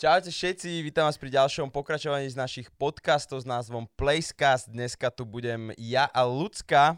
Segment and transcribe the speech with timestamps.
[0.00, 4.72] Čaute všetci, vítam vás pri ďalšom pokračovaní z našich podcastov s názvom Placecast.
[4.72, 6.96] Dneska tu budem ja a Lucka,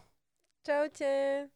[0.63, 1.51] Čaute.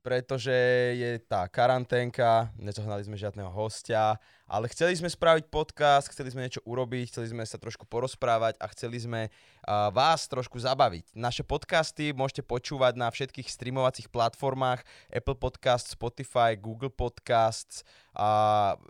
[0.00, 0.56] pretože
[0.96, 4.16] je tá karanténka, nezohnali sme žiadneho hostia,
[4.48, 8.64] ale chceli sme spraviť podcast, chceli sme niečo urobiť, chceli sme sa trošku porozprávať a
[8.72, 11.12] chceli sme uh, vás trošku zabaviť.
[11.12, 14.80] Naše podcasty môžete počúvať na všetkých streamovacích platformách
[15.12, 17.84] Apple Podcasts, Spotify, Google Podcasts
[18.16, 18.80] a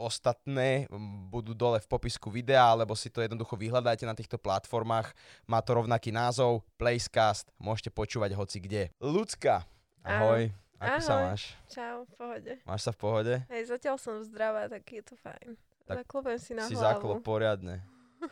[0.00, 0.88] ostatné
[1.26, 5.12] budú dole v popisku videa, alebo si to jednoducho vyhľadajte na týchto platformách.
[5.44, 8.82] Má to rovnaký názov, Placecast, môžete počúvať hoci kde.
[8.98, 9.68] Ľudská,
[10.00, 10.48] ahoj.
[10.76, 11.24] Ako sa Ahoj.
[11.28, 11.42] máš?
[11.68, 12.52] Čau, v pohode.
[12.64, 13.34] Máš sa v pohode?
[13.46, 15.60] Hej, zatiaľ som zdravá, tak je to fajn.
[15.84, 16.80] Tak Zaklopem si na si hlavu.
[16.80, 17.84] zaklop poriadne.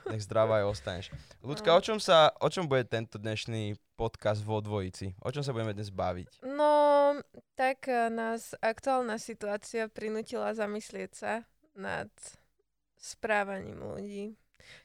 [0.06, 1.06] Nech zdravá aj ostaneš.
[1.44, 1.76] Ľudská, No.
[1.76, 5.12] o čom, sa, o čom bude tento dnešný podcast vo dvojici?
[5.20, 6.40] O čom sa budeme dnes baviť?
[6.42, 7.16] No,
[7.52, 11.32] tak eh, nás aktuálna situácia prinútila zamyslieť sa
[11.78, 12.10] nad
[12.98, 14.24] správaním ľudí.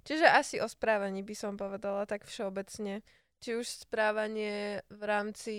[0.06, 3.04] Čiže asi o správaní by som povedala tak všeobecne.
[3.44, 5.58] Či už správanie v rámci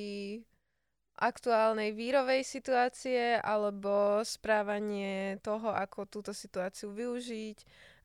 [1.20, 7.58] aktuálnej vírovej situácie, alebo správanie toho, ako túto situáciu využiť,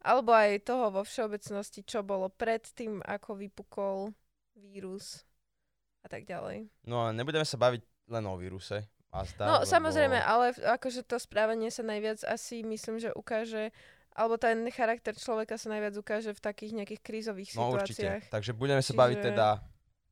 [0.06, 3.98] alebo aj toho vo všeobecnosti, čo bolo pred tým, ako vypukol
[4.60, 5.26] vírus
[6.06, 6.70] a tak ďalej.
[6.86, 7.82] No a nebudeme sa baviť
[8.14, 8.86] len o víruse.
[9.10, 13.74] A zdá, No samozrejme, ale v- akože to správanie sa najviac asi myslím, že ukáže,
[14.12, 17.82] alebo ten charakter človeka sa najviac ukáže v takých nejakých krízových No situáciách.
[17.82, 18.10] určite.
[18.30, 19.48] Takže budeme sa Čiže- baviť teda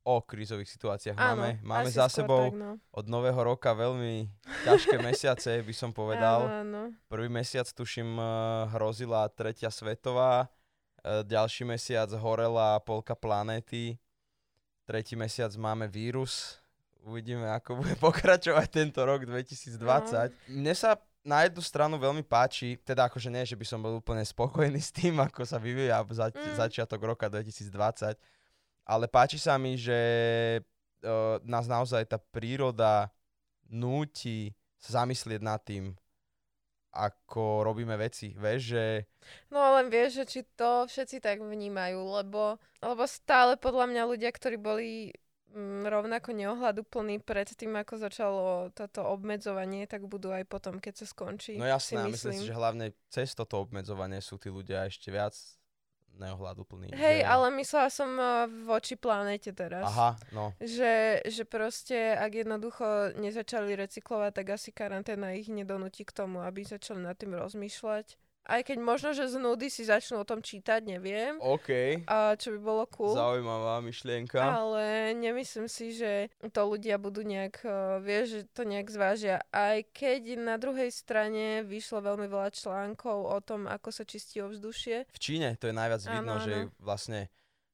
[0.02, 1.14] o krízových situáciách.
[1.14, 2.72] Máme, máme asi za sebou Tak, no.
[2.90, 4.32] od nového roka veľmi
[4.64, 6.48] ťažké mesiace, by som povedal.
[6.48, 6.82] Áno, áno.
[7.06, 8.26] Prvý mesiac, tuším, eh,
[8.72, 10.48] hrozila tretia svetová,
[11.04, 14.00] eh, ďalší mesiac horela polka planéty,
[14.86, 16.56] tretí mesiac máme vírus,
[17.08, 19.80] uvidíme, ako bude pokračovať tento rok 2020.
[20.52, 24.24] Mne sa na jednu stranu veľmi páči, teda akože nie, že by som bol úplne
[24.24, 26.56] spokojný s tým, ako sa vyvíja za, Mm.
[26.56, 28.16] začiatok roka 2020,
[28.88, 30.00] ale páči sa mi, že
[31.04, 33.12] uh, nás naozaj tá príroda
[33.68, 35.92] núti sa zamyslieť nad tým,
[36.96, 38.32] ako robíme veci.
[38.32, 38.84] Vieš, že
[39.52, 44.32] No len vieš, že či to všetci tak vnímajú, lebo, lebo stále podľa mňa ľudia,
[44.32, 45.27] ktorí boli mm,
[45.88, 48.44] rovnako neohľaduplní pred tým, ako začalo
[48.76, 51.58] toto obmedzovanie, tak budú aj potom, keď sa skončí.
[51.58, 55.34] no jasné, si myslím si, že hlavne cez toto obmedzovanie sú tí ľudia ešte viac
[56.18, 56.98] neohľaduplní.
[56.98, 57.30] Hej, že...
[57.30, 59.86] ale myslela som eh, voči planéte teraz.
[59.86, 60.52] Aha, no.
[60.58, 66.66] Že, že proste, ak jednoducho nezačali recyklovať, tak asi karanténa ich nedonúti k tomu, aby
[66.66, 68.18] začali nad tým rozmýšľať.
[68.48, 71.36] Aj keď možno, že z nudy si začnú o tom čítať, neviem.
[71.44, 73.12] OK, A čo by bolo cool.
[73.12, 74.40] zaujímavá myšlienka.
[74.40, 79.44] Ale nemyslím si, že to ľudia budú nejak, uh, vieš, že to nejak zvážia.
[79.52, 85.12] Aj keď na druhej strane vyšlo veľmi veľa článkov o tom, ako sa čistí ovzdušie.
[85.12, 86.46] V Číne to je najviac Áno, vidno, áno.
[86.48, 87.28] že vlastne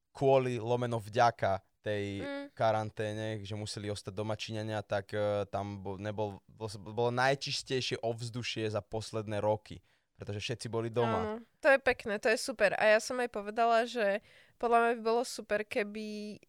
[0.09, 2.47] kvôli lomeno vďaka tej Mm.
[2.55, 8.71] karanténe, že museli ostať doma Číňania, tak uh, tam bol, nebol, bol, bolo najčistejšie ovzdušie
[8.71, 9.83] za posledné roky,
[10.23, 11.35] pretože všetci boli doma.
[11.35, 12.71] Áno, to je pekné, to je super.
[12.79, 14.23] A ja som aj povedala, že
[14.55, 16.39] podľa mňa by bolo super, keby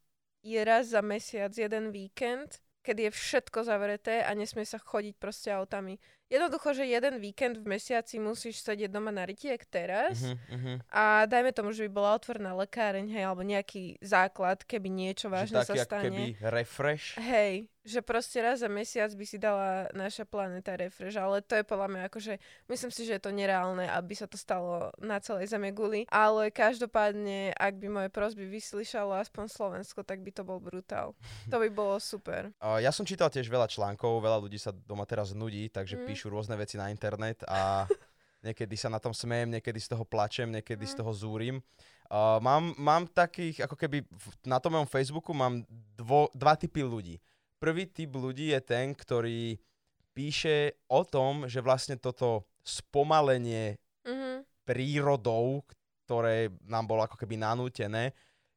[0.46, 5.50] je raz za mesiac jeden víkend, kedy je všetko zavreté a nesmie sa chodiť proste
[5.50, 5.98] autami.
[6.30, 10.80] Jednoducho, že jeden víkend v mesiaci musíš sedieť doma na rytiek teraz mhm.
[10.88, 15.34] a dajme tomu, že by bola otvorená lekáreň, hej, alebo nejaký základ, keby niečo Že
[15.34, 16.04] vážne taký sa stane.
[16.08, 17.20] keby refresh.
[17.20, 21.64] Hej, že proste raz za mesiac by si dala naša planéta refresh, ale to je
[21.68, 22.32] podľa mňa akože,
[22.72, 26.48] myslím si, že je to nereálne, aby sa to stalo na celej zeme guli, ale
[26.48, 31.12] každopádne, ak by moje prosby vyslyšalo aspoň Slovensko, tak by to bol brutál.
[31.52, 32.50] To by bolo super.
[32.58, 36.08] Ja som čítal tiež veľa článkov, veľa ľudí sa doma teraz nudí, takže Mm.
[36.14, 37.84] Píšu rôzne veci na internet a
[38.46, 40.98] niekedy sa na tom smejem, niekedy z toho plačem, niekedy z Mm.
[41.02, 41.56] toho zúrim.
[42.06, 45.66] Uh, mám, mám takých, ako keby v- na tom mojom Facebooku mám
[45.96, 47.16] dvo, dva typy ľudí.
[47.58, 49.56] Prvý typ ľudí je ten, ktorý
[50.12, 53.74] píše o tom, že vlastne toto spomalenie
[54.04, 54.44] Mhm.
[54.62, 55.64] prírodou,
[56.04, 58.12] ktoré nám bolo ako keby nanútené,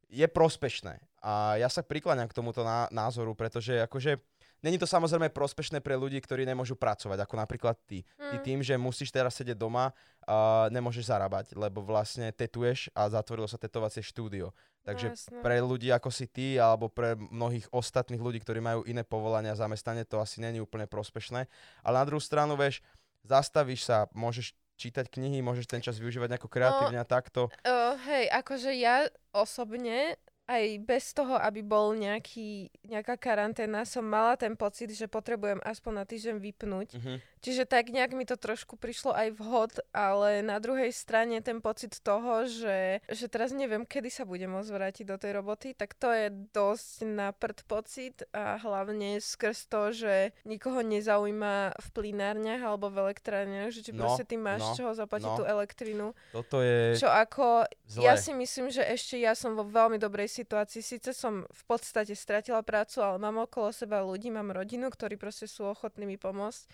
[0.06, 1.00] je prospešné.
[1.20, 4.20] A ja sa prikláňam k tomuto ná- názoru, pretože akože
[4.64, 8.06] není to samozrejme prospešné pre ľudí, ktorí nemôžu pracovať, ako napríklad ty.
[8.18, 8.44] Ty Mm.
[8.44, 9.94] tým, že musíš teraz sedieť doma,
[10.28, 14.52] a nemôžeš zarábať, lebo vlastne tetuješ a zatvorilo sa tetovacie štúdio.
[14.84, 19.04] Takže No, pre ľudí ako si ty, alebo pre mnohých ostatných ľudí, ktorí majú iné
[19.04, 21.48] povolania a zamestnanie, to asi není úplne prospešné.
[21.84, 22.80] Ale na druhú stranu, vieš,
[23.28, 27.50] zastavíš sa, môžeš čítať knihy, môžeš ten čas využívať nejako kreatívne a takto.
[27.66, 30.16] Uh, hej, akože ja osobne
[30.48, 35.94] aj bez toho, aby bol nejaký, nejaká karanténa, som mala ten pocit, že potrebujem aspoň
[35.94, 36.90] na týždeň vypnúť.
[36.96, 37.16] Mhm.
[37.38, 41.94] Čiže tak nejak mi to trošku prišlo aj vhod, ale na druhej strane ten pocit
[42.02, 46.10] toho, že, že teraz neviem, kedy sa budem môcť vrátiť do tej roboty, tak to
[46.10, 52.90] je dosť na prd pocit a hlavne skrz to, že nikoho nezaujíma v plinárniach alebo
[52.90, 55.38] v elektrárniach, že či No, proste ty máš no, čoho zaplatiť no.
[55.42, 56.08] tú elektrinu.
[56.30, 58.02] Toto je Čo ako, zlé.
[58.06, 60.82] ja si myslím, že ešte ja som vo veľmi dobrej situácii.
[60.86, 65.50] Sice som v podstate stratila prácu, ale mám okolo seba ľudí, mám rodinu, ktorí proste
[65.50, 66.70] sú ochotní mi pomôcť.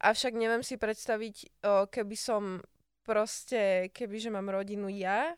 [0.00, 1.60] Avšak neviem si predstaviť,
[1.92, 2.64] keby som
[3.04, 5.34] proste, kebyže mám rodinu ja,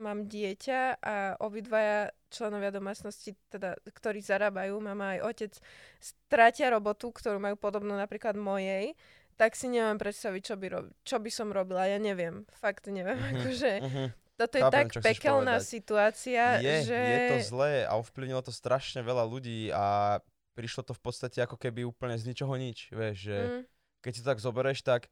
[0.00, 5.52] mám dieťa a obidvaja členovia domácnosti, teda, ktorí zarábajú, mama aj otec,
[6.00, 8.96] stratia robotu, ktorú majú podobnú napríklad mojej,
[9.36, 11.88] tak si neviem predstaviť, čo by, rob- čo by som robila.
[11.88, 12.44] Ja neviem.
[12.56, 13.16] Fakt neviem.
[13.16, 14.06] Mhm, Akože, mhm.
[14.36, 16.98] Toto je Chápem, tak pekelná situácia, je, že...
[16.98, 20.18] je to zlé a ovplyvnilo to strašne veľa ľudí a
[20.52, 23.62] prišlo to v podstate ako keby úplne z ničoho nič, vieš, že Mm,
[24.02, 25.06] keď si to tak zoberieš, tak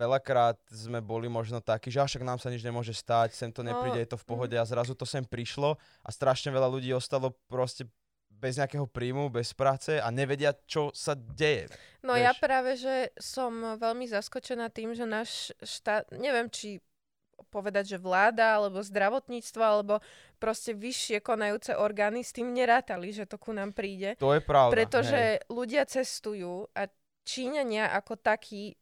[0.00, 3.60] veľakrát sme boli možno takí, že "A však nám sa nič nemôže stať, sem to
[3.60, 6.88] nepríde, No, je to v pohode a zrazu to sem prišlo a strašne veľa ľudí
[6.96, 7.84] ostalo proste
[8.30, 11.68] bez nejakého príjmu, bez práce a nevedia, čo sa deje.
[12.00, 12.40] No ja Vieš.
[12.40, 16.80] práve, že som veľmi zaskočená tým, že náš štát, neviem, či
[17.50, 19.98] povedať, že vláda, alebo zdravotníctvo, alebo
[20.38, 24.14] proste vyššie konajúce orgány s tým nerátali, že to ku nám príde.
[24.22, 24.70] To je pravda.
[24.70, 24.74] hej.
[24.78, 25.20] Pretože
[25.50, 26.86] ľudia cestujú a
[27.26, 28.78] Číňania ako takí,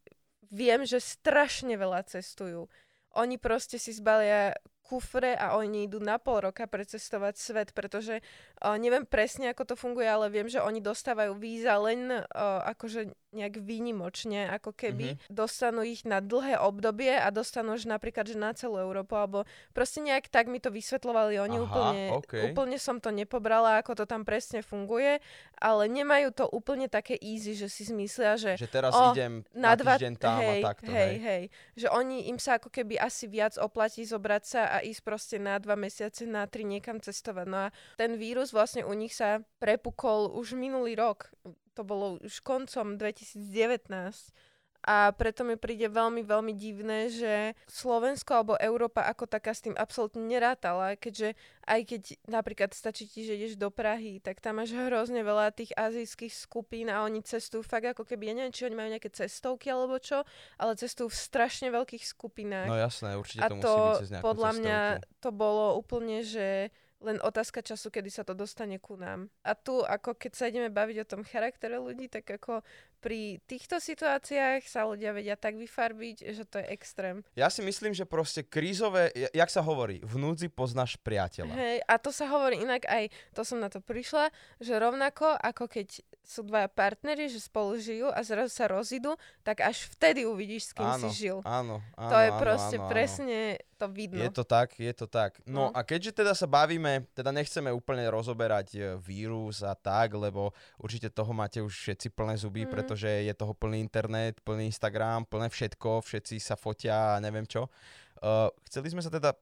[0.47, 2.69] viem, že strašne veľa cestujú.
[3.17, 4.55] Oni proste si zbalia
[4.89, 9.75] kufre a oni idú na pol roka precestovať svet, pretože uh, neviem presne, ako to
[9.77, 12.25] funguje, ale viem, že oni dostávajú víza len uh,
[12.73, 15.19] akože nejak výnimočne, ako keby Mhm.
[15.29, 20.01] dostanú ich na dlhé obdobie a dostanú už napríklad, že na celú Európu, alebo proste
[20.01, 22.43] nejak tak mi to vysvetľovali oni Aha, úplne, okej.
[22.49, 25.21] úplne som to nepobrala, ako to tam presne funguje,
[25.61, 29.69] ale nemajú to úplne také easy, že si zmyslia, že Že teraz O, idem na
[29.69, 31.17] na dva, týždeň tam hej, a takto, hej, hej.
[31.21, 31.43] hej.
[31.85, 35.61] Že oni, im sa ako keby asi viac oplatí zobrať sa a ísť proste na
[35.61, 37.45] dva mesiace, na tri niekam cestovať.
[37.45, 41.29] No a ten vírus vlastne u nich sa prepukol už minulý rok.
[41.77, 43.39] To bolo už koncom 2019.
[44.79, 49.75] A preto mi príde veľmi, veľmi divné, že Slovensko alebo Európa ako taká s tým
[49.75, 51.35] absolútne nerátala, keďže
[51.67, 52.01] aj keď
[52.31, 56.87] napríklad stačí ti, že ideš do Prahy, tak tam máš hrozne veľa tých azijských skupín
[56.87, 60.23] a oni cestujú fakt ako keby, ja neviem, či oni majú nejaké cestovky alebo čo,
[60.55, 62.71] ale cestujú v strašne veľkých skupinách.
[62.71, 65.19] No jasné, určite a to, to musí byť cez podľa mňa cestovku.
[65.19, 69.31] to bolo úplne, že len otázka času, kedy sa to dostane ku nám.
[69.47, 72.59] A tu, ako keď sa ideme baviť o tom charaktere ľudí, tak ako
[72.99, 77.23] pri týchto situáciách sa ľudia vedia tak vyfarbiť, že to je extrém.
[77.33, 81.49] Ja si myslím, že proste krízové, ja- jak sa hovorí, v núdzi poznáš priateľa.
[81.49, 85.65] Hej, a to sa hovorí inak aj, to som na to prišla, že rovnako ako
[85.65, 85.87] keď
[86.21, 90.73] sú dvaja partneri, že spolu žijú a zrazu sa rozídu, tak až vtedy uvidíš, s
[90.73, 91.41] kým Áno, si žil.
[91.41, 92.91] Áno, áno, to je áno, proste áno, áno.
[92.91, 93.37] presne
[93.73, 94.19] to vidno.
[94.19, 95.39] Je to tak, je to tak.
[95.41, 95.71] No, No.
[95.71, 101.07] a keďže teda sa bavíme, teda nechceme úplne rozoberať e, vírus a tak, lebo určite
[101.07, 102.71] toho máte už všetci plné zuby, Mhm.
[102.89, 107.69] Pretože je toho plný internet, plný Instagram, plné všetko, všetci sa fotia a neviem čo.
[108.17, 109.37] Uh, chceli sme sa teda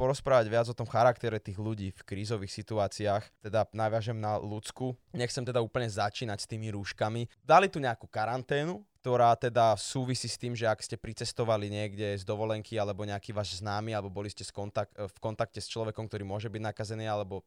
[0.00, 4.96] porozprávať viac o tom charaktere tých ľudí v krízových situáciách, teda naviažem na ľudsku.
[5.12, 7.28] Nechcem teda úplne začínať s tými rúškami.
[7.44, 12.24] Dali tu nejakú karanténu, ktorá teda súvisí s tým, že ak ste pricestovali niekde z
[12.24, 16.48] dovolenky alebo nejaký váš známy, alebo boli ste kontak- v kontakte s človekom, ktorý môže
[16.48, 17.44] byť nakazený, alebo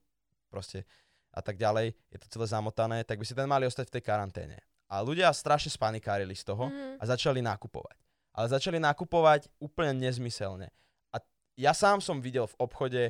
[0.53, 0.85] proste
[1.33, 4.03] a tak ďalej, je to celé zamotané, tak by ste ten mali ostať v tej
[4.05, 4.61] karanténe.
[4.87, 6.97] A ľudia strašne spanikárili z toho Mhm.
[6.99, 7.97] a začali nakupovať.
[8.31, 10.69] Ale začali nakupovať úplne nezmyselne.
[11.11, 11.17] A
[11.57, 13.03] ja sám som videl v obchode,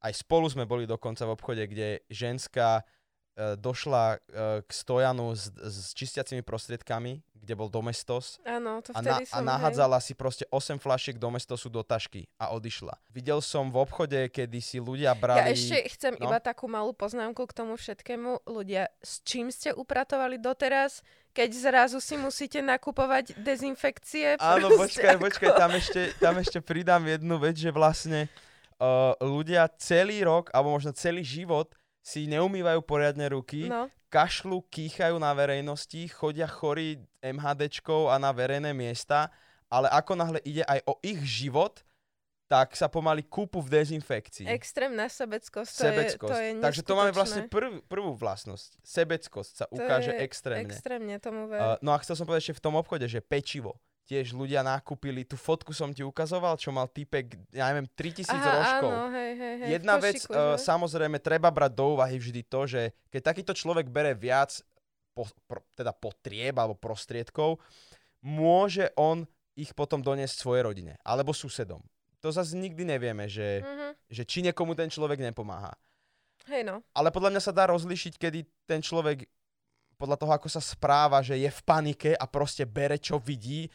[0.00, 2.80] aj spolu sme boli dokonca v obchode, kde ženská
[3.56, 4.18] došla e,
[4.62, 9.32] k stojanu s, s čistiacimi prostriedkami, kde bol Domestos Áno, to a, na, vtedy a
[9.32, 9.48] som, hej.
[9.48, 12.94] nahádzala si proste 8 flašiek Domestosu do tašky a odišla.
[13.10, 15.40] Videl som v obchode, kedy si ľudia brali...
[15.40, 16.28] Ja ešte chcem no.
[16.28, 18.44] iba takú malú poznámku k tomu všetkému.
[18.44, 21.00] Ľudia, s čím ste upratovali doteraz,
[21.32, 24.36] keď zrazu si musíte nakupovať dezinfekcie?
[24.36, 28.28] Áno, počkaj, ako- počkaj, tam ešte, tam ešte pridám jednu vec, že vlastne
[28.76, 35.16] uh, ľudia celý rok, alebo možno celý život si neumývajú poriadne ruky, No, kašľú, kýchajú
[35.20, 39.30] na verejnosti, chodia chorí MHDčkou a na verejné miesta,
[39.70, 41.84] ale ako náhle ide aj o ich život,
[42.50, 44.50] tak sa pomaly kúpu v dezinfekcii.
[44.50, 46.34] extrémna sebeckosť, to Sebeckosť.
[46.34, 48.82] je, to je Takže to máme vlastne prv, prvú vlastnosť.
[48.82, 50.66] Sebeckosť sa To ukáže extrémne.
[50.66, 51.62] Extrémne tomu ver.
[51.62, 53.78] Uh, no a chcel som povedať ešte v tom obchode, že pečivo
[54.10, 58.50] tiež ľudia nakúpili, tú fotku som ti ukazoval, čo mal typek, ja neviem, 3000 Aha,
[58.50, 58.90] rožkov.
[58.90, 62.82] áno, hej, hej, hej, Jedna vec, uh, samozrejme, treba brať do úvahy vždy to, že
[63.06, 64.58] keď takýto človek bere viac
[65.14, 67.62] po, pro, teda potrieb alebo prostriedkov,
[68.18, 69.22] môže on
[69.54, 71.78] ich potom doniesť svojej rodine alebo susedom.
[72.20, 73.88] To zase nikdy nevieme, že, Mhm.
[74.10, 75.72] že či niekomu ten človek nepomáha.
[76.50, 76.82] Hej no.
[76.92, 79.24] Ale podľa mňa sa dá rozlišiť, kedy ten človek
[80.00, 83.68] podľa toho, ako sa správa, že je v panike a proste bere, čo vidí.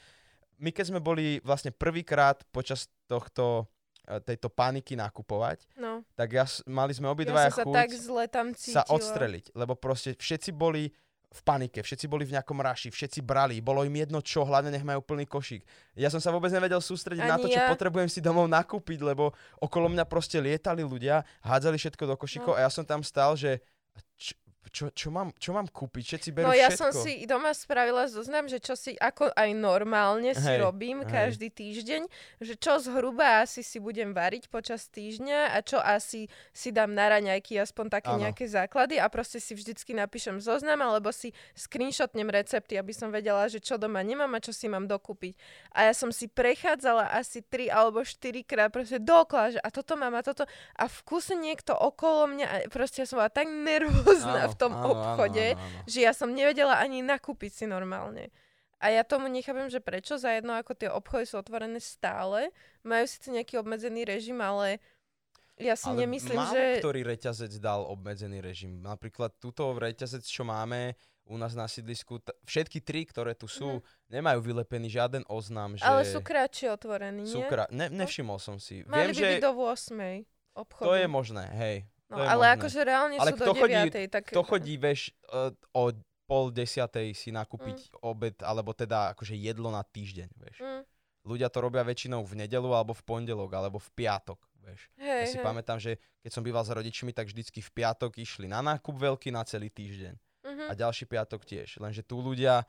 [0.57, 3.67] My keď sme boli vlastne prvýkrát počas tohto,
[4.07, 6.01] e, tejto paniky nakupovať, no.
[6.15, 8.81] tak ja, mali sme Ja obidvaja sa chuť tak zle tam cítila.
[8.81, 10.91] sa odstreliť, lebo proste všetci boli
[11.35, 14.87] v panike, všetci boli v nejakom raši, všetci brali, bolo im jedno čo, hlavne nech
[14.87, 15.67] majú plný košík.
[15.99, 17.67] Ja som sa vôbec nevedel sústrediť na Ani to, čo ja.
[17.67, 22.55] potrebujem si domov nakúpiť, lebo okolo mňa proste lietali ľudia, hádzali všetko do košíkov No.
[22.55, 23.59] a ja som tam stál, že
[24.15, 24.31] čo,
[24.75, 26.79] čo, čo, mám, čo mám kúpiť, všetci berú No ja všetko.
[26.83, 31.07] som si doma spravila zoznam, že čo si ako aj normálne si Hej, robím hej.
[31.07, 32.01] každý týždeň,
[32.43, 37.07] že čo zhruba asi si budem variť počas týždňa a čo asi si dám na
[37.07, 38.27] raňajky, aspoň také Áno.
[38.27, 43.47] nejaké základy a proste si vždycky napíšem zoznam alebo si screenshotnem recepty, aby som vedela,
[43.47, 45.39] že čo doma nemám a čo si mám dokúpiť.
[45.71, 49.95] A ja som si prechádzala asi 3 alebo 4 krát proste dokola, že a toto
[49.95, 50.43] mám a toto
[50.75, 54.55] a v kuse niekto okolo mňa a proste ja som bola tak nervózna Áno, v
[54.57, 55.79] tom áno, áno, obchode, áno, áno.
[55.85, 58.33] že ja som nevedela ani nakúpiť si normálne.
[58.81, 62.53] A ja tomu nechápem, že prečo za jedno, ako tie obchody sú otvorené stále,
[62.85, 64.77] majú síce nejaký obmedzený režim, ale
[65.55, 66.83] ja si Ale nemyslím, málo že...
[66.83, 68.83] ktorý reťazec dal obmedzený režim.
[68.83, 73.81] Napríklad túto reťazec, čo máme u nás na sídlisku, t- všetky tri, ktoré tu sú,
[74.13, 75.81] nemajú vylepený žiaden oznam, že.
[75.81, 77.49] Ale sú kratšie otvorení, sú nie?
[77.49, 78.85] kra- ne, nevšimol som si.
[78.85, 80.85] Mali Viem, by že byť do 8 obchodu.
[80.85, 81.77] to je možné, hej.
[82.15, 82.55] No, ale možné.
[82.55, 84.23] akože reálne Ale sú kto do chodí- 9, tak...
[84.29, 85.91] To chodí, vieš, uh, o
[86.23, 88.01] pol desiatej si nakúpiť Mm.
[88.01, 90.57] obed, alebo teda akože jedlo na týždeň, vieš.
[90.59, 90.81] Mm,
[91.23, 94.89] Ľudia to robia väčšinou v nedelu, alebo v pondelok, alebo v piatok, vieš.
[94.95, 95.45] hej, Ja si hej.
[95.45, 99.29] pamätám, že keď som býval s rodičmi, tak vždycky v piatok išli na nákup veľký
[99.29, 100.13] na celý týždeň.
[100.43, 100.63] Mhm.
[100.69, 101.77] A ďalší piatok tiež.
[101.77, 102.61] Lenže tu ľudia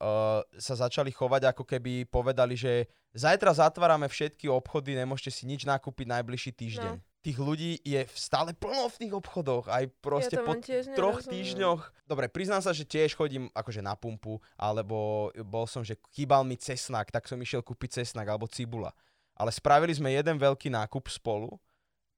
[0.00, 5.64] uh, sa začali chovať, ako keby povedali, že zajtra zatvárame všetky obchody, nemôžete si nič
[5.64, 6.94] nakúpiť najbližší týždeň.
[6.94, 7.04] No.
[7.18, 11.34] Tých ľudí je stále plno v tých obchodoch, aj proste ja po troch nerozumiem.
[11.34, 11.82] týždňoch.
[12.06, 16.54] Dobre, priznám sa, že tiež chodím akože na pumpu, alebo bol som, že chýbal mi
[16.54, 18.94] cesnak, tak som išiel kúpiť cesnak alebo cibula.
[19.34, 21.58] Ale spravili sme jeden veľký nákup spolu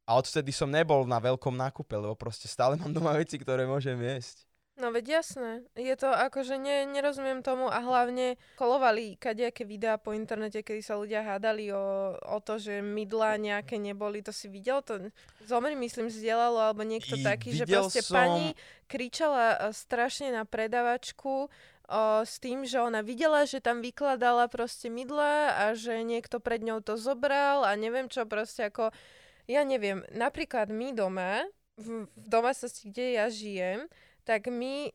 [0.05, 3.97] a odvtedy som nebol na veľkom nákupe, lebo proste stále mám doma veci, ktoré môžem
[3.97, 4.50] jesť.
[4.81, 5.61] No veď jasné.
[5.77, 10.97] Je to akože ne, nerozumiem tomu a hlavne kolovali kadejaké videá po internete, kedy sa
[10.97, 14.25] ľudia hádali o, o to, že mydlá nejaké neboli.
[14.25, 14.81] To si videl?
[14.89, 15.13] To
[15.45, 18.57] Zomri, myslím, zdieľalo alebo niekto I taký, že proste som- pani
[18.89, 21.49] kričala e, strašne na predavačku o,
[22.25, 26.81] s tým, že ona videla, že tam vykladala proste mydla a že niekto pred ňou
[26.81, 28.89] to zobral a neviem čo proste ako...
[29.51, 31.43] Ja neviem, napríklad my doma,
[31.75, 33.91] v, v domácnosti, kde ja žijem,
[34.25, 34.91] tak my,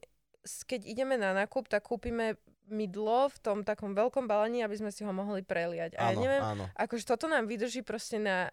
[0.67, 5.05] keď ideme na nákup, tak kúpime mydlo v tom takom veľkom balení, aby sme si
[5.05, 5.97] ho mohli preliať.
[5.97, 6.65] A ja Áno, neviem, áno.
[6.73, 8.49] akože toto nám vydrží proste na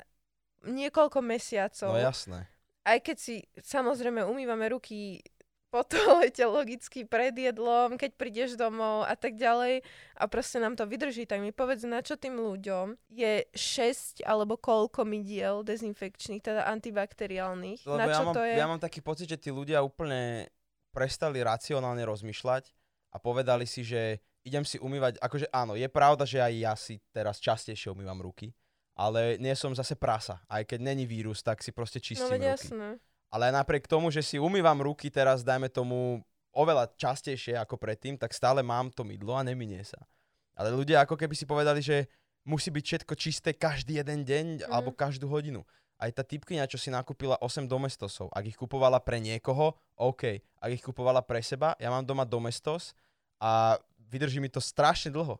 [0.63, 1.97] niekoľko mesiacov.
[1.97, 2.47] No jasné.
[2.83, 5.23] Aj keď si samozrejme umývame ruky
[5.73, 9.81] po toalete logicky pred jedlom, keď prídeš domov a tak ďalej
[10.21, 14.61] a proste nám to vydrží, tak mi povedz, na čo tým ľuďom je 6 alebo
[14.61, 17.89] koľko mydiel dezinfekčných, teda antibakteriálnych.
[17.89, 18.55] Lebo na ja čo mám, to je?
[18.61, 20.53] ja mám taký pocit, že tí ľudia úplne
[20.93, 22.69] prestali racionálne rozmýšľať
[23.11, 27.01] a povedali si, že idem si umývať, akože áno, je pravda, že aj ja si
[27.11, 28.53] teraz častejšie umývam ruky,
[28.93, 30.45] ale nie som zase prasa.
[30.47, 32.69] Aj keď není vírus, tak si proste no čistím veď ruky.
[32.69, 32.89] jasné.
[33.33, 36.21] Ale napriek tomu, že si umývam ruky teraz, dajme tomu,
[36.53, 39.97] oveľa častejšie ako predtým, tak stále mám to mydlo a neminie sa.
[40.53, 42.13] Ale ľudia ako keby si povedali, že
[42.45, 44.69] musí byť všetko čisté každý jeden deň Mhm.
[44.69, 45.65] alebo každú hodinu.
[46.03, 50.43] Aj tá typkyňa, čo si nakúpila 8 domestosov, ak ich kupovala pre niekoho, OK.
[50.59, 52.91] Ak ich kupovala pre seba, ja mám doma domestos
[53.39, 53.79] a
[54.11, 55.39] vydrží mi to strašne dlho.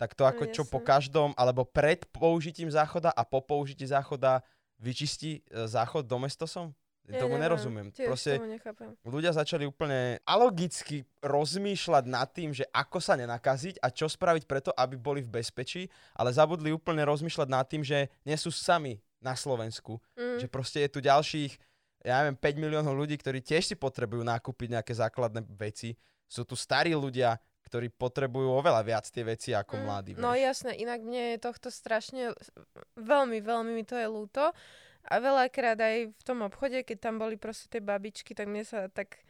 [0.00, 4.40] Tak to No ako čo po každom, alebo pred použitím záchoda a po použití záchoda
[4.80, 6.72] vyčistí e, záchod domestosom?
[7.04, 7.86] Ja tomu neviem, nerozumiem.
[7.92, 8.96] Tiež Proste tomu nechápem.
[9.04, 14.72] ľudia začali úplne alogicky rozmýšľať nad tým, že ako sa nenakaziť a čo spraviť preto,
[14.72, 19.32] aby boli v bezpečí, ale zabudli úplne rozmýšľať nad tým, že nie sú sami na
[19.34, 19.96] Slovensku.
[20.14, 20.44] Mm.
[20.44, 21.52] Že proste je tu ďalších,
[22.04, 25.96] ja neviem, 5 miliónov ľudí, ktorí tiež si potrebujú nakúpiť nejaké základné veci.
[26.28, 30.10] Sú tu starí ľudia, ktorí potrebujú oveľa viac tie veci ako Mm, mladí.
[30.20, 30.44] No vieš.
[30.52, 32.36] jasné, inak mne je tohto strašne,
[33.00, 34.52] veľmi, veľmi mi to je ľúto.
[35.04, 38.88] A veľakrát aj v tom obchode, keď tam boli proste tie babičky, tak mne sa
[38.88, 39.20] tak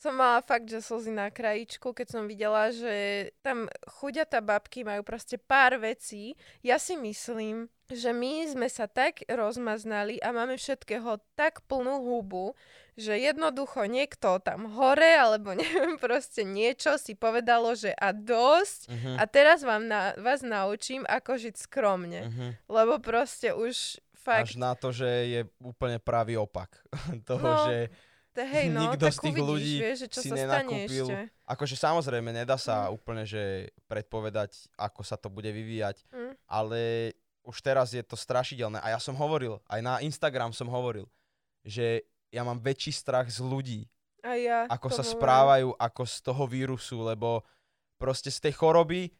[0.00, 5.04] som mala fakt, že slzy na krajičku, keď som videla, že tam chuďatá babky majú
[5.04, 6.40] proste pár vecí.
[6.64, 12.56] Ja si myslím, že my sme sa tak rozmaznali a máme všetkého tak plnú hubu,
[12.96, 18.80] že jednoducho niekto tam hore, alebo neviem, proste niečo si povedalo, že a dosť.
[18.88, 19.16] Uh-huh.
[19.20, 22.24] A teraz vám na, vás naučím, ako žiť skromne.
[22.24, 22.50] Uh-huh.
[22.72, 24.56] Lebo proste už fakt...
[24.56, 26.72] Až na to, že je úplne pravý opak
[27.28, 27.92] toho, No, že
[28.30, 30.76] To hej, no, Nikto tak z tých uvidíš, ľudí vieš, že čo si sa stane
[30.80, 31.16] ešte.
[31.44, 32.94] akože samozrejme nedá sa Mm.
[32.94, 33.42] úplne, že
[33.84, 36.32] predpovedať, ako sa to bude vyvíjať, Mm.
[36.46, 36.80] ale
[37.42, 38.78] už teraz je to strašidelné.
[38.78, 41.10] A ja som hovoril, aj na Instagram som hovoril,
[41.60, 43.80] že ja mám väčší strach z ľudí,
[44.20, 45.14] A ja ako sa hovorím.
[45.16, 47.42] správajú, ako z toho vírusu, lebo
[47.96, 49.10] proste z tej choroby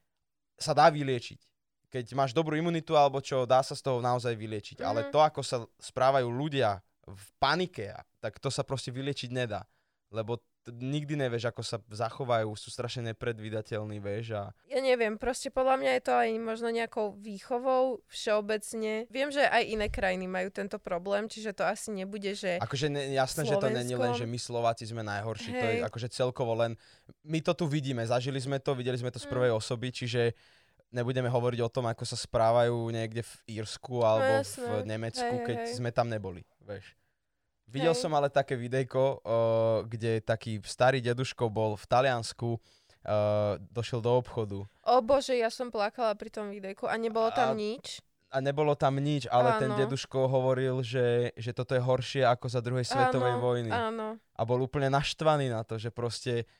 [0.54, 1.40] sa dá vyliečiť.
[1.88, 4.78] Keď máš dobrú imunitu alebo čo, dá sa z toho naozaj vyliečiť.
[4.78, 5.10] Ale Mhm.
[5.10, 9.64] to, ako sa správajú ľudia v panike, tak to sa proste vyliečiť nedá.
[10.10, 14.34] Lebo t- nikdy nevieš, ako sa zachovajú, sú strašne nepredvídateľní, vieš.
[14.34, 19.06] A Ja neviem, proste podľa mňa je to aj možno nejakou výchovou všeobecne.
[19.06, 22.58] Viem, že aj iné krajiny majú tento problém, čiže to asi nebude, že...
[22.58, 24.30] akože ne, jasné, že to není len, že Slovenskom.
[24.34, 25.50] my Slováci sme najhorší.
[25.54, 25.86] To je Hej.
[25.86, 26.74] akože celkovo len...
[27.22, 29.32] My to tu vidíme, zažili sme to, videli sme to z Mm.
[29.32, 30.34] prvej osoby, čiže
[30.90, 34.86] nebudeme hovoriť o tom, ako sa správajú niekde v Írsku alebo v jasné.
[34.86, 35.74] Nemecku, Hej, keď hej.
[35.78, 36.94] sme tam neboli, vieš.
[37.70, 38.02] Videl Hej.
[38.02, 44.18] som ale také videjko, uh, kde taký starý deduško bol v Taliansku, uh, došiel do
[44.18, 48.02] obchodu O bože, ja som plakala pri tom videjku a nebolo tam A- nič.
[48.34, 49.78] a nebolo tam nič, ale ten Áno.
[49.86, 53.70] deduško hovoril, že, že toto je horšie ako za druhej svetovej áno, vojny.
[53.70, 56.50] Áno, A bol úplne naštvaný na to, že proste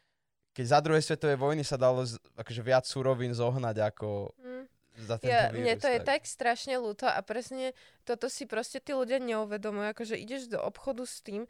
[0.51, 2.03] keď za druhej svetovej vojny sa dalo
[2.35, 4.65] akože viac surovín zohnať ako hm.
[4.97, 5.63] Za tento Ja, vírus.
[5.63, 10.17] mne to je tak strašne ľúto a presne toto si proste tí ľudia neuvedomujú, akože
[10.17, 11.47] ideš do obchodu s tým,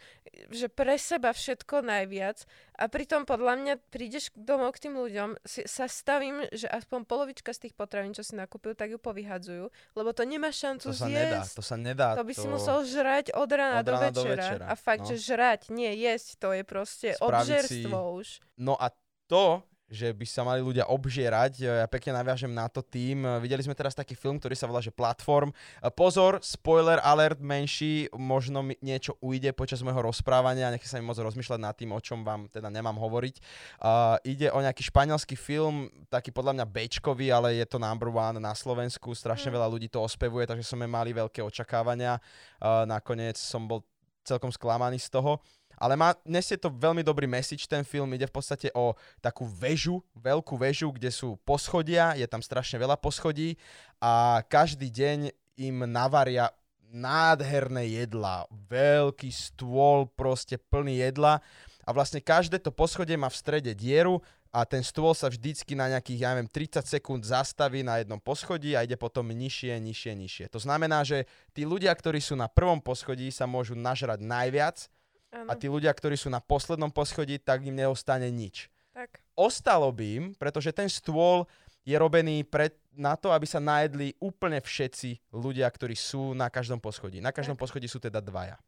[0.49, 2.45] že pre seba všetko najviac
[2.77, 7.51] a pritom podľa mňa prídeš domov k tým ľuďom, si, sa stavím, že aspoň polovička
[7.51, 11.09] z tých potravín, čo si nakúpil, tak ju povyhadzujú, lebo to nemá šancu To sa
[11.09, 11.55] nedá, zjesť.
[11.57, 12.09] to sa nedá.
[12.21, 14.13] To by si musel žrať od rána, Od do, večera.
[14.13, 15.09] do večera, A fakt, no.
[15.09, 18.27] že žrať, nie jesť, to je proste Spraviť obžerstvo už.
[18.59, 18.93] No a
[19.27, 23.27] to, že by sa mali ľudia obžierať, ja pekne naviažem na to tým.
[23.43, 25.53] Videli sme teraz taký film, ktorý sa volá, že Platform.
[25.93, 31.27] Pozor, spoiler alert menší, možno mi niečo ujde počas môjho rozprávania, nech sa mi môcť
[31.27, 33.35] rozmýšľať nad tým, o čom vám teda nemám hovoriť.
[33.83, 38.41] Uh, ide o nejaký španielský film, taký podľa mňa bečkový, ale je to number one
[38.41, 39.59] na Slovensku, strašne Mm.
[39.59, 42.23] veľa ľudí to ospevuje, takže sme mali veľké očakávania.
[42.63, 43.83] Uh, nakoniec som bol
[44.23, 45.43] celkom sklamaný z toho.
[45.81, 48.93] Ale má, nesie to veľmi dobrý message, ten film ide v podstate o
[49.25, 53.57] takú väžu, veľkú väžu, kde sú poschodia, je tam strašne veľa poschodí
[53.97, 56.53] a každý deň im navaria
[56.93, 61.41] nádherné jedla, veľký stôl proste plný jedla
[61.87, 65.87] a vlastne každé to poschodie má v strede dieru a ten stôl sa vždycky na
[65.87, 70.47] nejakých, ja neviem, 30 sekúnd zastaví na jednom poschodí a ide potom nižšie, nižšie, nižšie.
[70.51, 74.91] To znamená, že tí ľudia, ktorí sú na prvom poschodí, sa môžu nažrať najviac
[75.31, 78.67] A tí ľudia, ktorí sú na poslednom poschodí, tak im neostane nič.
[78.91, 79.23] tak.
[79.39, 81.49] Ostalo by im, pretože ten stôl
[81.81, 86.77] je robený pre, na to, aby sa najedli úplne všetci ľudia, ktorí sú na každom
[86.77, 87.25] poschodí.
[87.25, 87.63] Na každom Tak.
[87.65, 88.61] poschodí sú teda dvaja.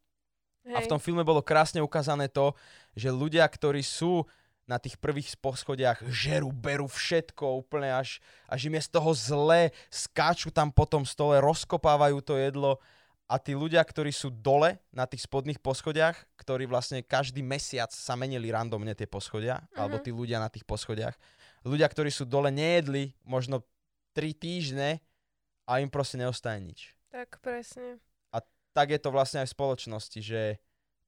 [0.65, 0.73] Hej.
[0.73, 2.57] A v tom filme bolo krásne ukázané to,
[2.97, 4.25] že ľudia, ktorí sú
[4.65, 9.75] na tých prvých poschodiach, žerú, berú všetko úplne až, až im je z toho zle,
[9.93, 12.81] skáču tam po tom stole, rozkopávajú to jedlo
[13.33, 18.13] a tí ľudia, ktorí sú dole na tých spodných poschodiach, ktorí vlastne každý mesiac sa
[18.13, 20.05] menili randomne tie poschodia, alebo Mhm.
[20.05, 21.17] tí ľudia na tých poschodiach,
[21.65, 23.65] ľudia, ktorí sú dole, nejedli možno
[24.13, 25.01] 3 týždne
[25.65, 27.97] a im proste neostane nič Tak, presne.
[28.73, 30.57] tak je to vlastne aj v spoločnosti, že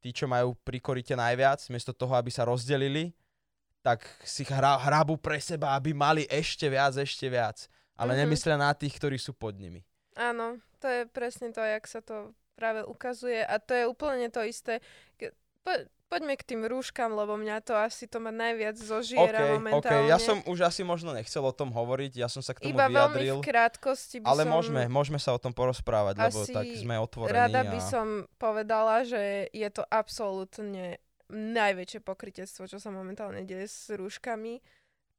[0.05, 3.17] tí, čo majú pri korite najviac, miesto toho, aby sa rozdelili,
[3.81, 7.65] tak si hra, hrabu pre seba, aby mali ešte viac, ešte viac.
[7.97, 8.21] Ale Mhm.
[8.29, 9.81] nemyslia na tých, ktorí sú pod nimi.
[10.15, 14.43] Áno, to je presne to, jak sa to práve ukazuje a to je úplne to
[14.47, 14.79] isté.
[15.65, 15.73] Po,
[16.13, 20.07] poďme k tým rúškam, lebo mňa to asi to ma najviac zožiera OK, momentálne.
[20.07, 22.87] ja som už asi možno nechcel o tom hovoriť, ja som sa k tomu Iba
[22.87, 23.37] veľmi vyjadril.
[23.41, 24.53] v krátkosti by Ale som...
[24.55, 27.35] môžeme, môžeme sa o tom porozprávať, lebo tak sme otvorení.
[27.35, 27.71] Rada a...
[27.73, 28.07] by som
[28.39, 34.61] povedala, že je to absolútne najväčšie pokrytectvo, čo sa momentálne deje s rúškami,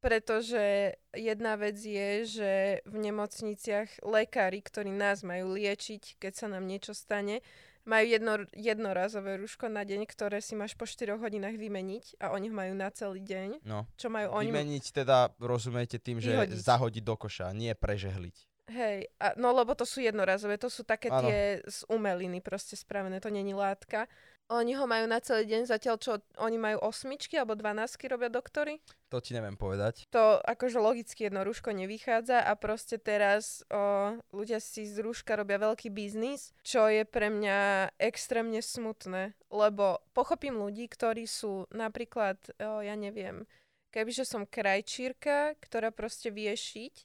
[0.00, 2.52] pretože jedna vec je, že
[2.84, 7.40] v nemocniciach lekári, ktorí nás majú liečiť, keď sa nám niečo stane,
[7.86, 12.50] majú jedno, jednorazové rúško na deň, ktoré si máš po 4 hodinách vymeniť a oni
[12.50, 13.62] ho majú na celý deň.
[13.62, 14.50] No, Čo majú oni...
[14.50, 16.58] vymeniť teda, rozumiete tým, že Vyhodiť.
[16.66, 18.36] zahodiť do koša, nie prežehliť.
[18.66, 21.30] Hej, a, no lebo to sú jednorazové, to sú také Áno.
[21.30, 24.10] tie z umeliny proste spravené, to není látka.
[24.46, 28.78] Oni ho majú na celý deň, zatiaľ čo oni majú osmičky alebo dvanáctky robia doktory.
[29.10, 30.06] To ti neviem povedať.
[30.14, 35.58] To akože logicky jedno rúško nevychádza a proste teraz o, ľudia si z rúška robia
[35.58, 42.86] veľký biznis, čo je pre mňa extrémne smutné, lebo pochopím ľudí, ktorí sú napríklad, o,
[42.86, 43.50] ja neviem,
[43.90, 47.02] kebyže som krajčírka, ktorá proste vie šiť,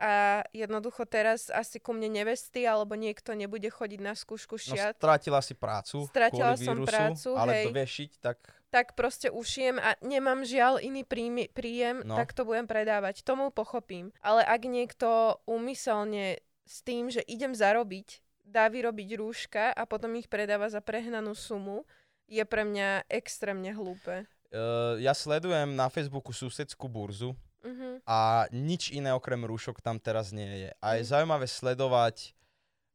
[0.00, 4.96] a jednoducho teraz asi ku mne nevesty alebo niekto nebude chodiť na skúšku šiat.
[4.96, 7.64] No, strátila si prácu Strátila kvôli som vírusu, prácu, ale hej.
[7.68, 8.38] to vieš šiť, tak
[8.70, 12.14] Tak proste ušijem a nemám žiaľ iný príjmy, príjem, No.
[12.14, 13.26] tak to budem predávať.
[13.26, 14.14] Tomu pochopím.
[14.22, 20.30] Ale ak niekto úmyselne s tým, že idem zarobiť, dá vyrobiť rúška a potom ich
[20.30, 21.82] predáva za prehnanú sumu,
[22.30, 24.22] je pre mňa extrémne hlúpe.
[24.54, 28.00] uh, ja sledujem na Facebooku susedskú burzu Mhm.
[28.08, 30.70] a nič iné okrem rúšok tam teraz nie je.
[30.80, 31.10] A je Mm.
[31.12, 32.32] zaujímavé sledovať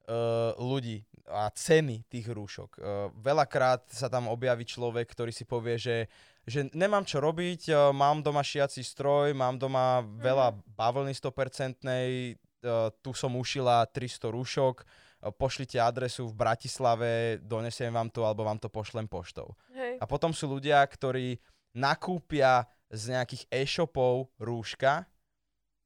[0.06, 2.78] uh, ľudí a ceny tých rúšok.
[2.78, 6.06] Uh, veľakrát sa tam objaví človek, ktorý si povie, že,
[6.46, 12.94] že nemám čo robiť, uh, mám doma šiaci stroj, mám doma veľa bavlny 100%, uh,
[13.02, 18.62] tu som ušila 300 rúšok, uh, pošlite adresu v Bratislave, donesiem vám to alebo vám
[18.62, 19.58] to pošlem poštou.
[19.74, 19.98] Hej.
[19.98, 21.42] A potom sú ľudia, ktorí
[21.74, 25.06] nakúpia z nejakých e-shopov rúška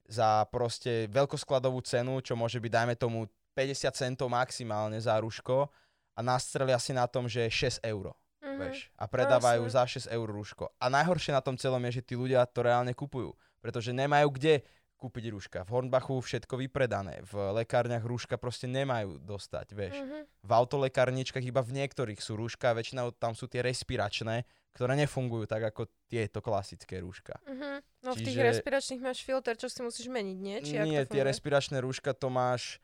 [0.10, 5.70] za proste veľkoskladovú cenu, čo môže byť, dajme tomu, 50 centov maximálne za rúško
[6.16, 8.16] a nastrelia si na tom, že je 6 eur.
[8.40, 8.58] Mhm.
[8.60, 9.76] Vieš, a predávajú Jasné.
[9.76, 10.66] za 6 eur rúško.
[10.80, 14.64] A najhoršie na tom celom je, že tí ľudia to reálne kupujú, pretože nemajú kde
[15.00, 15.60] kúpiť rúška.
[15.64, 19.96] V Hornbachu všetko vypredané, v lekárniach rúška proste nemajú dostať, vieš.
[20.04, 20.18] Mhm.
[20.44, 24.44] V autolekárničkách iba v niektorých sú rúška, väčšinou tam sú tie respiračné,
[24.76, 27.40] ktoré nefungujú tak ako tieto klasické rúška.
[27.48, 28.04] Mhm.
[28.04, 30.58] No v tých Čiže- respiračných máš filter, čo si musíš meniť, nie?
[30.60, 32.84] Či Nie, tie respiračné rúška to máš,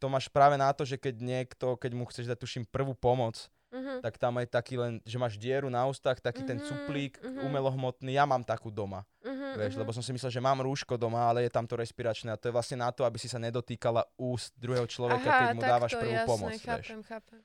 [0.00, 3.48] to máš práve na to, že keď niekto, keď mu chceš dať tuším prvú pomoc,
[3.68, 4.00] Mhm.
[4.00, 7.44] tak tam je taký len, že máš dieru na ústach, taký ten Mhm, cuplík mhm.
[7.44, 11.28] umelohmotný, ja mám takú doma, Mhm, vieš, lebo som si myslel, že mám rúško doma,
[11.28, 14.08] ale je tam to respiračné a to je vlastne na to, aby si sa nedotýkala
[14.16, 16.64] úst druhého človeka, keď mu dávaš takto, prvú jasné, pomoc, vieš.
[16.64, 17.38] chápem, chápem.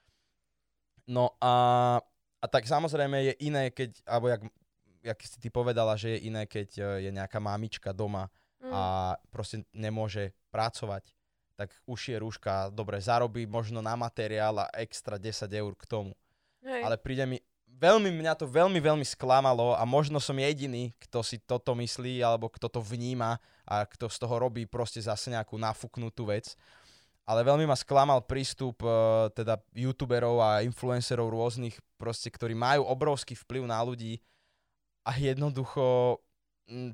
[1.04, 1.54] No a,
[2.40, 4.42] a tak samozrejme je iné, keď, alebo jak,
[5.04, 8.32] jak si ty povedala, že je iné, keď e, je nejaká mamička doma
[8.64, 8.72] Mm.
[8.72, 8.82] a
[9.28, 11.12] proste nemôže pracovať,
[11.54, 16.14] tak už je rúška, dobre, zarobí možno na materiál a extra 10 eur k tomu.
[16.66, 16.82] Hej.
[16.82, 17.38] Ale príde mi,
[17.68, 22.48] veľmi mňa to veľmi, veľmi sklamalo a možno som jediný, kto si toto myslí alebo
[22.48, 23.38] kto to vníma
[23.68, 26.56] a kto z toho robí proste zase nejakú nafúknutú vec.
[27.24, 28.88] Ale veľmi ma sklamal prístup e,
[29.32, 34.20] teda youtuberov a influencerov rôznych, proste, ktorí majú obrovský vplyv na ľudí
[35.08, 36.20] a jednoducho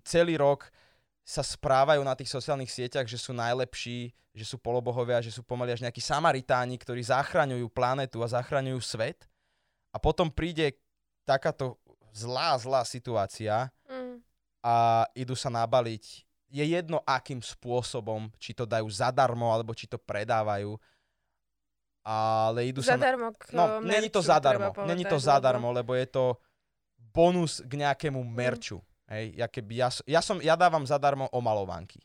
[0.06, 0.70] celý rok
[1.30, 5.78] sa správajú na tých sociálnych sieťach, že sú najlepší, že sú polobohovia, že sú pomaly
[5.78, 9.30] až nejakí samaritáni, ktorí zachraňujú planetu a zachraňujú svet.
[9.94, 10.74] A potom príde
[11.30, 11.78] takáto
[12.10, 14.26] zlá, zlá situácia Mm.
[14.66, 16.26] a idú sa nabaliť.
[16.50, 20.82] Je jedno, akým spôsobom, či to dajú zadarmo, alebo či to predávajú.
[22.02, 22.98] Ale idú sa...
[22.98, 23.06] Na...
[23.06, 24.74] Zadarmo No, není to zadarmo.
[24.82, 26.42] Není to povedať, zadarmo, lebo je to
[27.14, 28.82] bonus k nejakému merču.
[29.10, 31.98] Hej, ja, keby ja, ja, som, ja dávam zadarmo omalovanky.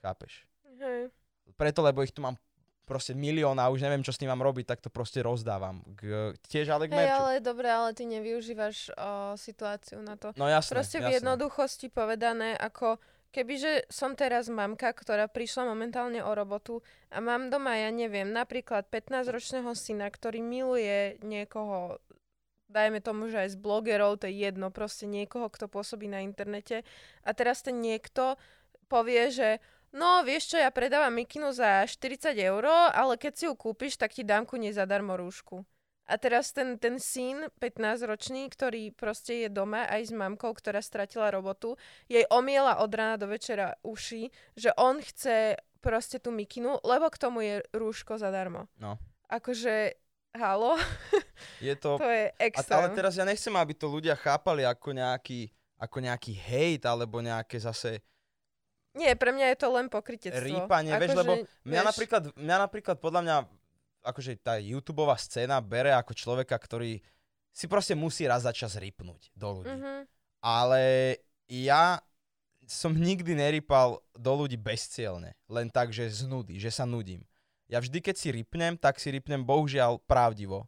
[0.00, 0.48] Chápeš?
[0.80, 1.12] Hej.
[1.60, 2.40] Preto, lebo ich tu mám
[2.88, 5.84] proste milión a už neviem, čo s ním mám robiť, tak to proste rozdávam.
[5.92, 7.20] K, tiež ale k merču.
[7.20, 10.32] ale dobre, ale ty nevyužívaš o, situáciu na to.
[10.40, 11.16] No jasné, Proste v jasné.
[11.20, 12.96] jednoduchosti povedané, ako
[13.28, 16.80] kebyže som teraz mamka, ktorá prišla momentálne o robotu
[17.12, 22.00] a mám doma, ja neviem, napríklad 15-ročného syna, ktorý miluje niekoho,
[22.68, 26.84] dajme tomu, že aj z blogerov, to je jedno, proste niekoho, kto pôsobí na internete
[27.24, 28.36] a teraz ten niekto
[28.92, 29.48] povie, že
[29.92, 34.12] no vieš čo, ja predávam mikinu za 40 eur, ale keď si ju kúpiš, tak
[34.12, 35.64] ti dám ku nej zadarmo rúšku.
[36.08, 41.28] A teraz ten, ten syn, 15-ročný, ktorý proste je doma aj s mamkou, ktorá stratila
[41.28, 41.76] robotu,
[42.08, 47.20] jej omiela od rána do večera uši, že on chce proste tú mikinu, lebo k
[47.20, 48.72] tomu je rúško zadarmo.
[48.80, 48.96] No.
[49.28, 50.00] Akože,
[50.38, 50.78] halo,
[51.58, 51.98] Je to...
[51.98, 52.78] to je A, extrém.
[52.78, 57.58] ale teraz ja nechcem, aby to ľudia chápali ako nejaký, ako nejaký hate, alebo nejaké
[57.58, 57.98] zase
[58.94, 60.38] Nie, pre mňa je to len pokrytectvo.
[60.42, 61.32] rýpanie, vieš, Akože, lebo
[61.66, 63.36] mňa vieš, napríklad, mňa napríklad podľa mňa,
[64.06, 67.02] akože tá YouTubeová scéna bere ako človeka, ktorý
[67.50, 69.74] si proste musí raz za čas rýpnuť do ľudí.
[69.74, 69.94] Mhm.
[70.38, 70.82] Ale
[71.50, 71.98] ja
[72.68, 75.34] som nikdy nerypal do ľudí bezcielne.
[75.48, 77.24] Len tak, že z nudy, že sa nudím.
[77.68, 80.64] Ja vždy, keď si rypnem, tak si rypnem bohužiaľ pravdivo.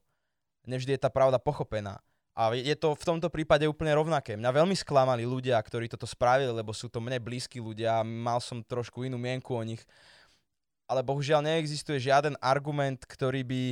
[0.68, 1.96] Nevždy je tá pravda pochopená.
[2.36, 4.36] A je to v tomto prípade úplne rovnaké.
[4.36, 8.38] Mňa veľmi sklamali ľudia, ktorí toto spravili, lebo sú to mne blízki ľudia a mal
[8.38, 9.82] som trošku inú mienku o nich.
[10.86, 13.62] Ale bohužiaľ neexistuje žiaden argument, ktorý by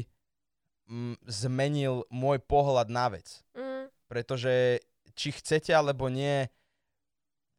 [0.88, 3.44] mm, zmenil môj pohľad na vec.
[3.52, 6.48] Mm, Pretože či chcete alebo nie,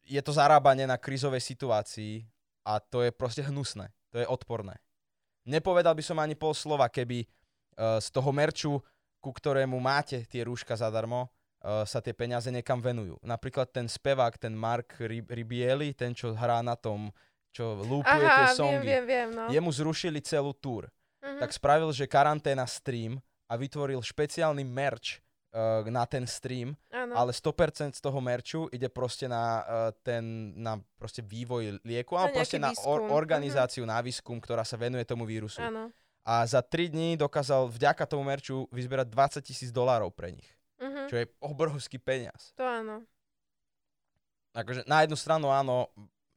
[0.10, 2.26] je to zarábanie na krízovej situácii
[2.66, 3.94] a to je proste hnusné.
[4.10, 4.82] To je odporné.
[5.50, 8.78] Nepovedal by som ani pol slova, keby uh, z toho merču,
[9.18, 13.18] ku ktorému máte tie rúška zadarmo, uh, sa tie peniaze niekam venujú.
[13.26, 17.10] Napríklad ten spevák, ten Mark Rib- Ribieli, ten, čo hrá na tom,
[17.50, 19.50] čo lúpuje tie Aha, viem, songy, viem, viem, no.
[19.50, 20.86] jemu zrušili celú túr.
[21.26, 21.42] Mhm.
[21.42, 23.18] Tak spravil, že karanténa stream
[23.50, 25.20] a vytvoril špeciálny merch
[25.52, 27.14] uh, na ten stream, Áno.
[27.16, 29.64] ale 100% z toho merču ide proste na uh,
[30.02, 35.04] ten, na proste vývoj lieku, alebo proste na or- organizáciu, na výskum, ktorá sa venuje
[35.04, 35.60] tomu vírusu.
[35.60, 35.90] Áno.
[36.22, 41.10] A za 3 dní dokázal vďaka tomu merču vyzberať 20 tisíc dolárov pre nich, Mhm.
[41.10, 42.54] čo je obrovský peniaz.
[42.54, 43.02] To áno.
[44.52, 45.90] Akože na jednu stranu áno,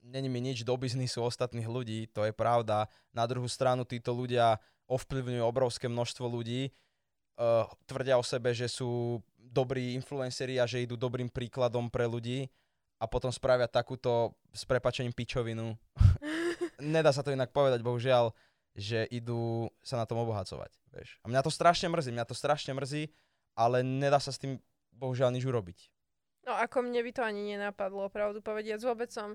[0.02, 2.86] není mi nič do biznisu ostatných ľudí, to je pravda.
[3.10, 6.68] Na druhú stranu títo ľudia ovplyvňujú obrovské množstvo ľudí,
[7.42, 12.46] uh, tvrdia o sebe, že sú dobrí influenceri a že idú dobrým príkladom pre ľudí
[13.02, 15.74] a potom spravia takúto s prepačením pičovinu.
[16.94, 18.30] Nedá sa to inak povedať, bohužiaľ,
[18.78, 20.72] že idú sa na tom obohacovať.
[20.94, 21.18] Vieš.
[21.20, 23.10] A mňa to strašne mrzí, mňa to strašne mrzí,
[23.58, 24.62] ale nedá sa s tým
[24.94, 25.90] bohužiaľ nič urobiť.
[26.46, 28.80] No ako mne by to ani nenapadlo, pravdu povediac.
[28.82, 29.34] Vôbec som...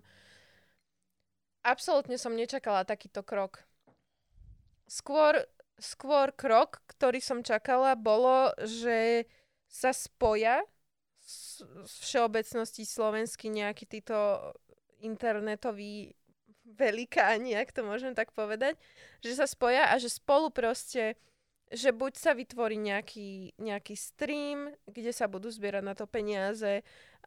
[1.61, 3.67] Absolútne som nečakala takýto krok.
[4.87, 5.43] Skôr,
[5.77, 9.29] skôr krok, ktorý som čakala, bolo, že
[9.69, 10.65] sa spoja
[11.21, 14.51] s, s všeobecnosti slovenský nejaký títo
[15.01, 16.17] internetoví
[16.67, 18.75] velikáni, ak to môžem tak povedať,
[19.23, 21.15] že sa spoja a že spolu proste
[21.67, 26.79] že buď sa vytvorí nejaký, nejaký stream, kde sa budú zbierať na to peniaze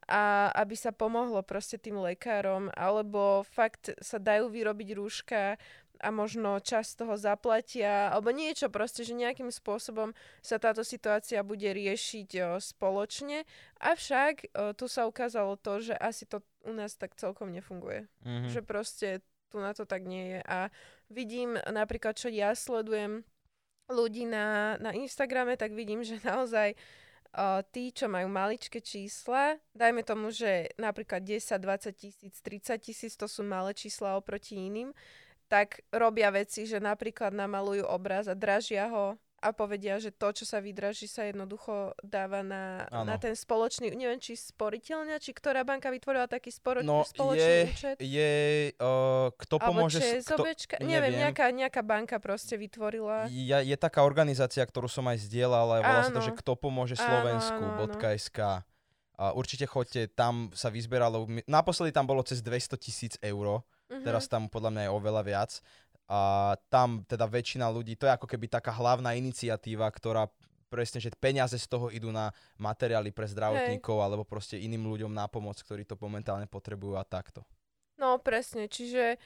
[0.09, 5.61] a aby sa pomohlo proste tým lekárom, alebo fakt sa dajú vyrobiť rúška
[6.01, 11.69] a možno čas toho zaplatia, alebo niečo proste, že nejakým spôsobom sa táto situácia bude
[11.69, 13.45] riešiť o, spoločne.
[13.77, 18.09] Avšak o, tu sa ukázalo to, že asi to u nás tak celkom nefunguje.
[18.25, 18.49] Mhm.
[18.49, 19.07] Že proste
[19.53, 20.41] tu na to tak nie je.
[20.47, 20.73] A
[21.11, 23.27] vidím napríklad, čo ja sledujem
[23.91, 26.73] ľudí na, na Instagrame, tak vidím, že naozaj
[27.35, 33.13] uh, tí, čo majú maličké čísla, dajme tomu, že napríklad 10, 20 tisíc, 30 tisíc,
[33.19, 34.95] to sú malé čísla oproti iným,
[35.51, 40.45] tak robia veci, že napríklad namalujú obraz a dražia ho a povedia, že to, čo
[40.45, 45.89] sa vydraží, sa jednoducho dáva na, na ten spoločný, neviem, či sporiteľňa, či ktorá banka
[45.89, 47.95] vytvorila taký sporo, No spoločný je, účet.
[47.97, 48.31] je
[48.77, 51.21] uh, kto Alebo s- kto, ČSOBčka, neviem, neviem.
[51.25, 53.25] nejaká, nejaká banka proste vytvorila.
[53.27, 56.93] je, je taká organizácia, ktorú som aj zdieľal, ale volá sa to, že kto pomôže
[56.95, 57.97] Áno, Slovensku, áno, áno.
[57.97, 58.39] .sk.
[59.17, 64.07] A určite choďte, tam sa vyzberalo, naposledy tam bolo cez 200 tisíc eur, Mhm.
[64.07, 65.51] teraz tam podľa mňa je oveľa viac.
[66.11, 70.27] A tam teda väčšina ľudí, to je ako keby taká hlavná iniciatíva, ktorá
[70.71, 75.27] presne, že peniaze z toho idú na materiály pre zdravotníkov alebo proste iným ľuďom na
[75.27, 77.43] pomoc, ktorí to momentálne potrebujú a takto.
[77.99, 79.19] No presne, čiže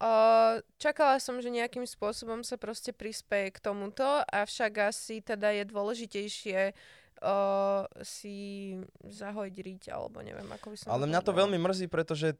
[0.00, 5.64] uh, čakala som, že nejakým spôsobom sa proste prispieje k tomuto, avšak asi teda je
[5.68, 11.88] dôležitejšie uh, si zahojiť riť, alebo neviem, ako by som Ale mňa to veľmi mrzí,
[11.88, 12.36] pretože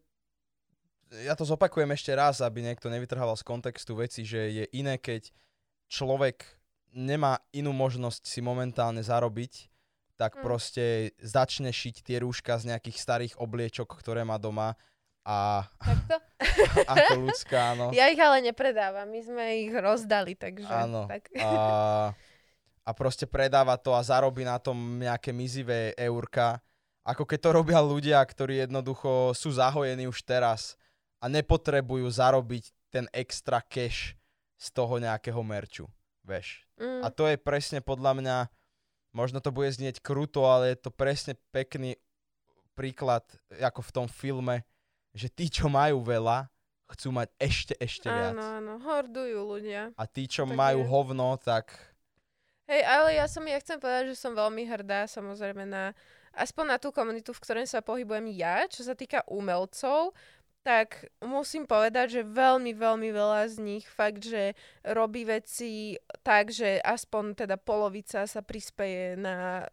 [1.10, 5.34] ja to zopakujem ešte raz, aby niekto nevytrhával z kontextu veci, že je iné, keď
[5.90, 6.46] človek
[6.94, 9.70] nemá inú možnosť si momentálne zarobiť,
[10.14, 10.42] tak Mm.
[10.42, 10.84] proste
[11.18, 14.78] začne šiť tie rúška z nejakých starých obliečok, ktoré má doma
[15.24, 16.16] a Takto?
[16.92, 17.86] ako ľudská, áno.
[17.92, 20.68] Ja ich ale nepredávam, my sme ich rozdali, takže...
[20.68, 21.08] Áno.
[21.08, 21.28] Tak.
[21.36, 21.50] A,
[22.84, 26.60] a proste predáva to a zarobí na tom nejaké mizivé eurka.
[27.04, 30.79] Ako keď to robia ľudia, ktorí jednoducho sú zahojení už teraz
[31.20, 34.16] a nepotrebujú zarobiť ten extra cash
[34.56, 35.86] z toho nejakého merču.
[36.24, 36.64] Vieš.
[36.76, 38.36] Mm, A to je presne podľa mňa,
[39.12, 41.96] možno to bude znieť kruto, ale je to presne pekný
[42.74, 43.24] príklad,
[43.60, 44.64] ako v tom filme,
[45.12, 46.48] že tí, čo majú veľa,
[46.90, 48.34] chcú mať ešte, ešte viac.
[48.34, 49.94] áno, áno, hordujú ľudia.
[49.94, 50.88] A tí, čo Tak majú je.
[50.90, 51.70] hovno, tak
[52.70, 55.90] Hej, ale ja som, ja chcem povedať, že som veľmi hrdá samozrejme na,
[56.30, 60.14] aspoň na tú komunitu, v ktorej sa pohybujem ja, čo sa týka umelcov,
[60.60, 64.52] tak musím povedať, že veľmi, veľmi veľa z nich fakt, že
[64.84, 69.64] robí veci tak, že aspoň teda polovica sa prispeje na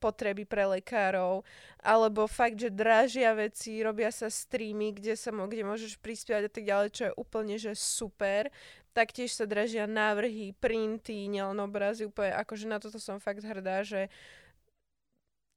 [0.00, 1.44] potreby pre lekárov,
[1.84, 6.52] alebo fakt, že dražia veci, robia sa streamy, kde, sa, mo- kde môžeš prispievať a
[6.52, 8.48] tak ďalej, čo je úplne, že super.
[8.96, 14.08] Taktiež sa dražia návrhy, printy, nielen obrazy, úplne akože na toto som fakt hrdá, že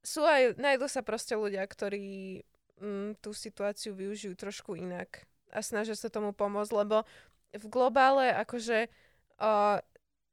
[0.04, 2.44] sú aj, nájdú sa proste ľudia, ktorí
[2.84, 7.08] mm, tú situáciu využijú trošku inak a snažia sa tomu pomôcť, lebo
[7.54, 8.92] v globále akože
[9.40, 9.80] uh,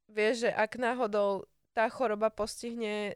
[0.05, 3.15] vieš, že ak náhodou tá choroba postihne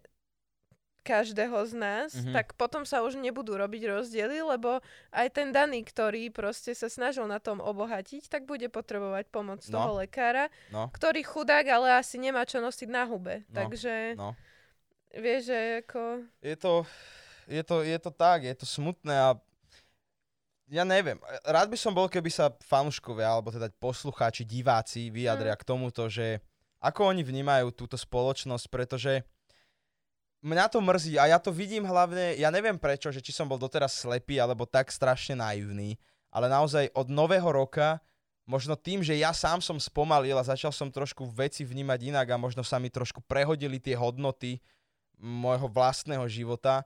[1.06, 2.34] každého z nás, Mhm.
[2.34, 4.82] tak potom sa už nebudú robiť rozdiely, lebo
[5.14, 9.74] aj ten daný, ktorý proste sa snažil na tom obohatiť, tak bude potrebovať pomoc No.
[9.76, 13.46] toho lekára, No, ktorý chudák, ale asi nemá čo nosiť na hube.
[13.46, 14.34] No, Takže no.
[15.14, 16.02] vieš, že ako...
[16.42, 16.74] Je to,
[17.48, 19.30] je to, je to tak, je to smutné a
[20.66, 21.22] ja neviem.
[21.46, 25.62] Rád by som bol, keby sa fanúškovia, alebo teda poslucháči, diváci vyjadria Mm.
[25.62, 26.42] k tomuto, že
[26.82, 29.22] ako oni vnímajú túto spoločnosť, pretože
[30.42, 33.62] mňa to mrzí a ja to vidím hlavne, ja neviem prečo, že či som bol
[33.62, 35.98] doteraz slepý alebo tak strašne naivný,
[36.34, 38.02] ale naozaj od nového roka,
[38.46, 42.42] možno tým, že ja sám som spomalil a začal som trošku veci vnímať inak a
[42.42, 44.62] možno sa mi trošku prehodili tie hodnoty
[45.18, 46.86] môjho vlastného života,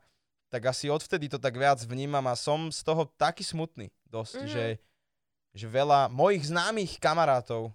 [0.49, 4.49] tak asi odvtedy to tak viac vnímam a som z toho taký smutný dosť, Mhm.
[4.49, 4.65] že,
[5.53, 7.69] že veľa mojich známych kamarátov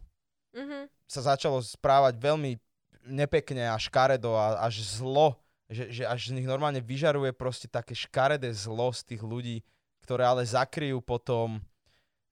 [0.55, 0.91] Mhm.
[1.07, 2.59] sa začalo správať veľmi
[3.05, 5.37] nepekne a škaredo a až zlo,
[5.69, 9.61] že, že až z nich normálne vyžaruje proste také škaredé zlo z tých ľudí,
[10.03, 11.61] ktoré ale zakryjú potom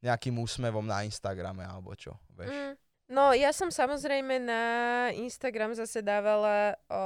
[0.02, 2.50] nejakým úsmevom na Instagrame alebo čo, vieš.
[2.50, 2.74] Mm.
[3.12, 4.64] No, ja som samozrejme na
[5.12, 6.96] Instagram zase dávala o,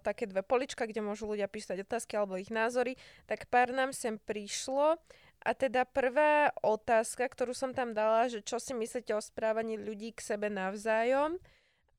[0.00, 2.96] také dve polička, kde môžu ľudia písať otázky alebo ich názory.
[3.28, 4.96] Tak pár nám sem prišlo.
[5.44, 10.16] A teda prvá otázka, ktorú som tam dala, že čo si myslíte o správaní ľudí
[10.16, 11.36] k sebe navzájom.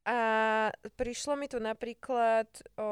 [0.09, 0.19] A
[0.97, 2.49] prišlo mi tu napríklad,
[2.81, 2.89] o,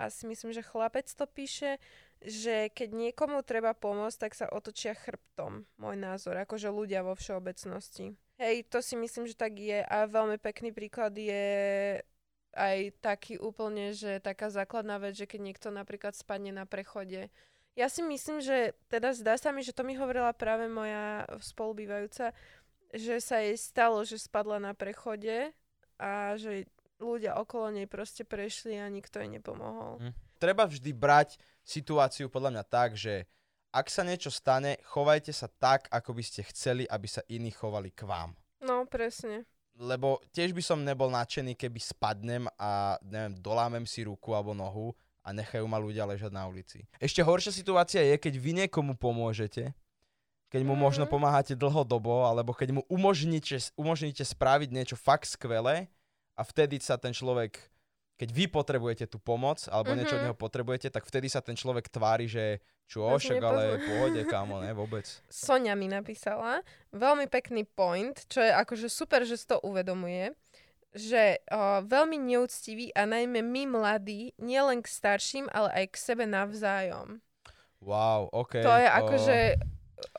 [0.00, 1.76] asi myslím, že chlapec to píše,
[2.24, 5.68] že keď niekomu treba pomôcť, tak sa otočia chrbtom.
[5.76, 8.16] Môj názor, akože ľudia vo všeobecnosti.
[8.40, 11.44] Hej, to si myslím, že tak je a veľmi pekný príklad je
[12.56, 17.28] aj taký úplne, že taká základná vec, že keď niekto napríklad spadne na prechode.
[17.76, 22.32] Ja si myslím, že teda zdá sa mi, že to mi hovorila práve moja spolubývajúca,
[22.96, 25.52] že sa jej stalo, že spadla na prechode
[26.00, 26.64] a že
[26.96, 30.00] ľudia okolo nej proste prešli a nikto jej nepomohol.
[30.00, 30.16] Hm.
[30.40, 33.28] Treba vždy brať situáciu podľa mňa tak, že
[33.70, 37.90] ak sa niečo stane, chovajte sa tak, ako by ste chceli, aby sa iní chovali
[37.90, 38.34] k vám.
[38.60, 39.46] No, presne.
[39.78, 44.92] Lebo tiež by som nebol nadšený, keby spadnem a neviem, dolámem si ruku alebo nohu
[45.24, 46.84] a nechajú ma ľudia ležať na ulici.
[47.00, 49.72] Ešte horšia situácia je, keď vy niekomu pomôžete,
[50.50, 51.12] keď mu možno Mhm.
[51.14, 55.86] pomáhate dlhodobo, alebo keď mu umožníte, umožníte spraviť niečo fakt skvelé
[56.34, 57.56] a vtedy sa ten človek,
[58.20, 60.26] keď vy potrebujete tú pomoc, alebo niečo od Mhm.
[60.28, 63.88] neho potrebujete, tak vtedy sa ten človek tvári, že čo, však ale nepozná.
[63.88, 65.08] pohode, kámo, ne, vôbec.
[65.32, 66.60] Sonia mi napísala
[66.92, 70.36] veľmi pekný point, čo je akože super, že si to uvedomuje,
[70.92, 76.28] že o, veľmi neúctivý a najmä my mladí, nielen k starším, ale aj k sebe
[76.28, 77.24] navzájom.
[77.80, 78.60] Wow, OK.
[78.60, 79.38] to je o, akože,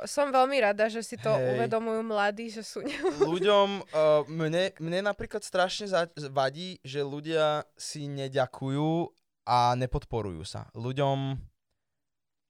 [0.05, 1.55] som veľmi rada, že si to Hej.
[1.55, 2.93] uvedomujú mladí, že sú ne...
[3.31, 9.09] ľuďom, uh, mne, mne napríklad strašne za, vadí, že ľudia si neďakujú
[9.45, 10.69] a nepodporujú sa.
[10.77, 11.37] Ľuďom,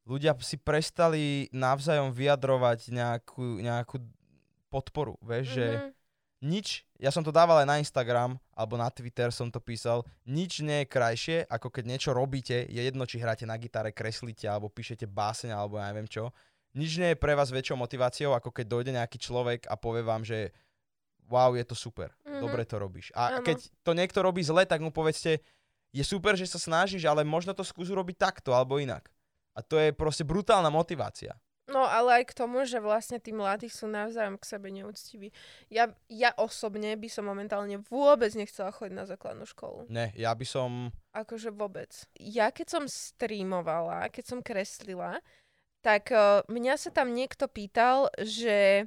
[0.07, 4.01] ľudia si prestali navzájom vyjadrovať nejakú, nejakú
[4.71, 5.89] podporu, vieš, že Mhm.
[6.41, 6.67] nič,
[6.97, 10.83] ja som to dával aj na Instagram, alebo na Twitter som to písal, nič nie
[10.83, 15.05] je krajšie, ako keď niečo robíte, je jedno, či hráte na gitare, kreslíte, alebo píšete
[15.05, 16.31] báseň, alebo ja neviem čo.
[16.71, 20.23] Nič nie je pre vás väčšou motiváciou, ako keď dojde nejaký človek a povie vám,
[20.23, 20.55] že
[21.27, 22.39] wow, je to super, Mhm.
[22.39, 23.11] dobre to robíš.
[23.15, 23.43] A Áno.
[23.43, 25.39] keď to niekto robí zle, tak mu povedzte,
[25.91, 29.11] je super, že sa snažíš, ale možno to skús urobiť takto, alebo inak.
[29.55, 31.35] A to je proste brutálna motivácia.
[31.71, 35.31] No ale aj k tomu, že vlastne tí mladí sú navzájom k sebe neúctiví.
[35.71, 39.87] Ja, ja osobne by som momentálne vôbec nechcela chodiť na základnú školu.
[39.87, 40.91] Ne, ja by som...
[41.15, 41.91] Akože vôbec.
[42.19, 45.19] Ja keď som streamovala, keď som kreslila,
[45.81, 48.85] tak uh, mňa sa tam niekto pýtal, že,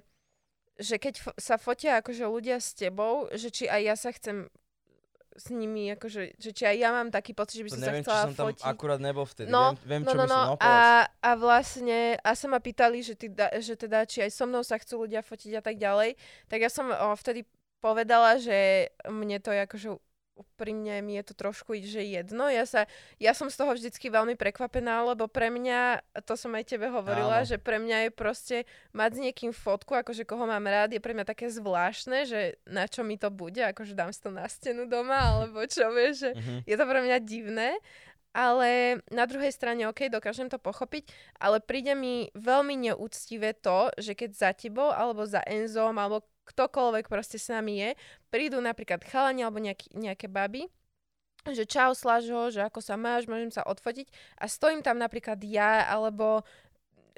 [0.75, 4.47] že keď fo- sa fotia akože ľudia s tebou, že či aj ja sa chcem
[5.35, 7.87] s nimi, akože, že či aj ja mám taký pocit, že by To som sa
[7.91, 8.65] neviem, či chcela som tam fotiť.
[8.71, 9.51] akurát nebol vtedy.
[9.51, 10.39] No, viem, viem No, čo no, myslím.
[10.39, 10.47] no.
[10.47, 10.71] No, povedz.
[10.71, 14.47] A, a vlastne, a sa ma pýtali, že, ty, da- že teda, či aj so
[14.47, 16.15] mnou sa chcú ľudia fotiť a tak ďalej,
[16.47, 17.43] tak ja som o, vtedy
[17.83, 19.89] povedala, že mne to je akože
[20.35, 22.51] úprimne mi je to trošku že jedno.
[22.51, 22.87] Ja, sa,
[23.23, 27.43] ja som z toho vždycky veľmi prekvapená, lebo pre mňa, to som aj tebe hovorila,
[27.43, 27.49] Áno.
[27.49, 28.57] že pre mňa je proste
[28.91, 32.91] mať s niekým fotku, akože koho mám rád, je pre mňa také zvláštne, že na
[32.91, 36.31] čo mi to bude, akože dám si to na stenu doma, alebo čo vieš, že
[36.35, 36.55] Mhm.
[36.67, 37.71] je to pre mňa divné,
[38.35, 41.07] ale na druhej strane, OK, dokážem to pochopiť,
[41.39, 47.09] ale príde mi veľmi neúctivé to, že keď za tebou, alebo za Enzom, alebo ktokoľvek
[47.09, 47.91] proste s nami je,
[48.29, 50.69] prídu napríklad chalani alebo nejaký, nejaké baby,
[51.45, 54.09] že čau Slažo, že ako sa máš, môžem sa odfotiť
[54.41, 56.45] a stojím tam napríklad ja, alebo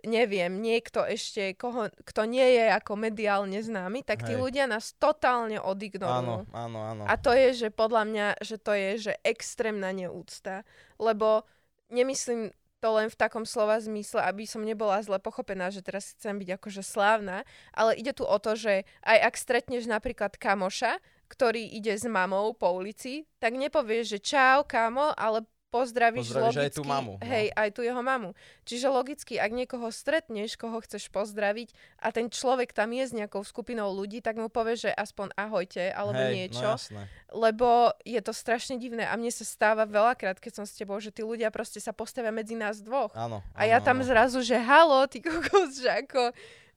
[0.06, 4.40] neviem, niekto ešte, koho, kto nie je ako mediálne známy, tak tí Hej.
[4.42, 6.46] ľudia nás totálne odignorujú.
[6.46, 7.02] Áno, áno, áno.
[7.08, 10.68] A to je, že podľa mňa, že to je, že extrémna neúcta.
[11.00, 11.48] Lebo
[11.88, 16.36] nemyslím to len v takom slova zmysle, aby som nebola zle pochopená, že teraz chcem
[16.36, 21.66] byť akože slávna, ale ide tu o to, že aj ak stretneš napríklad kamoša, ktorý
[21.74, 26.76] ide s mamou po ulici, tak nepovieš, že čau, kamo, ale pozdravíš, Pozdravíš aj logicky,
[26.78, 27.26] tú mamu, no.
[27.26, 28.30] hej, aj tu jeho mamu.
[28.64, 33.42] Čiže logicky, ak niekoho stretneš, koho chceš pozdraviť a ten človek tam je s nejakou
[33.42, 37.02] skupinou ľudí, tak mu povieš, že aspoň ahojte, alebo Hej, niečo No jasné.
[37.30, 41.10] lebo je to strašne divné a mne sa stáva veľakrát, keď som s tebou, že
[41.10, 43.12] tí ľudia proste sa postavia medzi nás dvoch.
[43.12, 44.06] Áno, A ja áno, tam áno.
[44.08, 46.30] zrazu, že halo, ty kokos, že ako...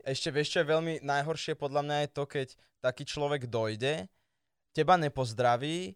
[0.04, 2.48] Ešte vieš, čo je veľmi najhoršie podľa mňa je to, keď
[2.80, 4.08] taký človek dojde,
[4.72, 5.94] teba nepozdraví,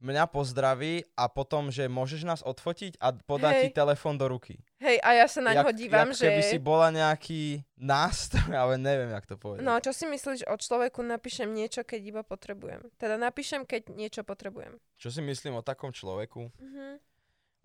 [0.00, 3.76] mňa pozdraví a potom, že môžeš nás odfotiť a podá ti Hej.
[3.76, 4.60] telefón do ruky.
[4.76, 6.24] Hej, a ja sa na ňoho dívam, jak že...
[6.28, 9.64] keby si bola nejaký nástroj, ale neviem, jak to povedať.
[9.64, 12.84] No, čo si myslíš o človeku, napíšem niečo, keď iba potrebujem.
[13.00, 14.76] Teda napíšem, keď niečo potrebujem.
[15.00, 16.52] Čo si myslím o takom človeku?
[16.60, 17.00] Mhm.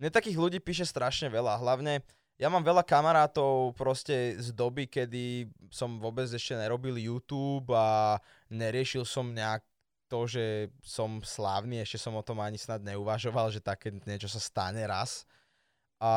[0.00, 2.02] Mne takých ľudí píše strašne veľa, hlavne
[2.40, 8.18] ja mám veľa kamarátov proste z doby, kedy som vôbec ešte nerobil YouTube a
[8.50, 9.62] neriešil som nejak
[10.12, 14.36] to, že som slávny, ešte som o tom ani snad neuvažoval, že také niečo sa
[14.36, 15.24] stane raz.
[15.96, 16.12] A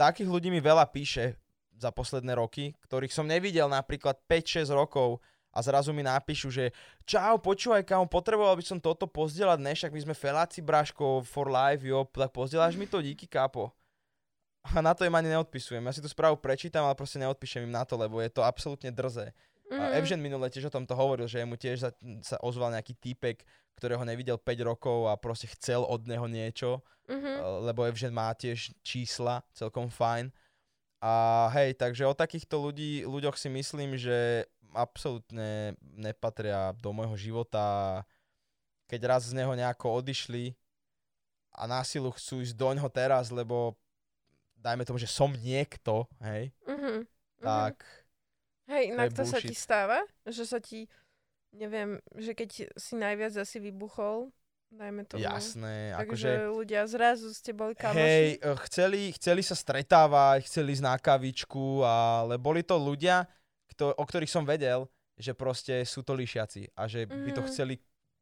[0.00, 1.36] takých ľudí mi veľa píše
[1.76, 5.20] za posledné roky, ktorých som nevidel napríklad 5-6 rokov
[5.52, 6.72] a zrazu mi napíšu, že
[7.04, 11.50] čau, počúvaj, kámo, potreboval by som toto pozdieľať, ne, však my sme feláci, Braško, for
[11.50, 13.74] life, jo, tak pozdieľaš mi to, díky, kápo.
[14.60, 15.80] A na to im ani neodpisujem.
[15.82, 18.92] Ja si tú správu prečítam, ale proste neodpíšem im na to, lebo je to absolútne
[18.92, 19.32] drze.
[19.70, 19.80] Mhm.
[19.80, 21.90] A Evžen minule tiež o tomto hovoril, že mu tiež sa,
[22.20, 23.46] sa ozval nejaký týpek,
[23.78, 27.30] ktorého nevidel 5 rokov a proste chcel od neho niečo, Mhm.
[27.38, 30.34] eh, lebo Evžen má tiež čísla, celkom fajn.
[31.00, 34.44] A hej, takže o takýchto ľudí, ľuďoch si myslím, že
[34.76, 38.02] absolútne nepatria do môjho života.
[38.86, 40.52] Keď raz z neho nejako odišli
[41.56, 43.74] a násilu chcú ísť doňho teraz, lebo
[44.60, 46.76] dajme tomu, že som niekto, hej, Mhm.
[46.76, 47.06] Mhm.
[47.40, 47.80] tak
[48.70, 49.98] Hej, inak to, sa ti stáva?
[50.22, 50.86] Že sa ti,
[51.50, 54.30] neviem, že keď si najviac asi vybuchol,
[54.70, 55.26] dajme tomu.
[55.26, 56.30] jasné, Takže akože...
[56.54, 57.98] ľudia zrazu ste boli kamoši.
[57.98, 63.26] Hej, eh, chceli, chceli sa stretávať, chceli ísť na kavičku, ale boli to ľudia,
[63.74, 64.86] kto, o ktorých som vedel,
[65.18, 67.48] že proste sú to lišiaci a že by to Mhm.
[67.50, 67.74] chceli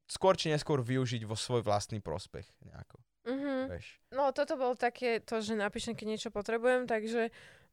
[0.09, 2.49] skôr či neskôr využiť vo svoj vlastný prospech.
[2.65, 2.97] Nejako,
[3.29, 3.53] Mhm.
[3.69, 4.01] vieš.
[4.09, 7.29] No toto bolo také, to, že napíšem, keď niečo potrebujem, takže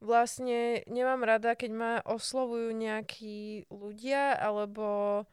[0.05, 5.25] vlastne nemám rada, keď ma oslovujú nejakí ľudia, alebo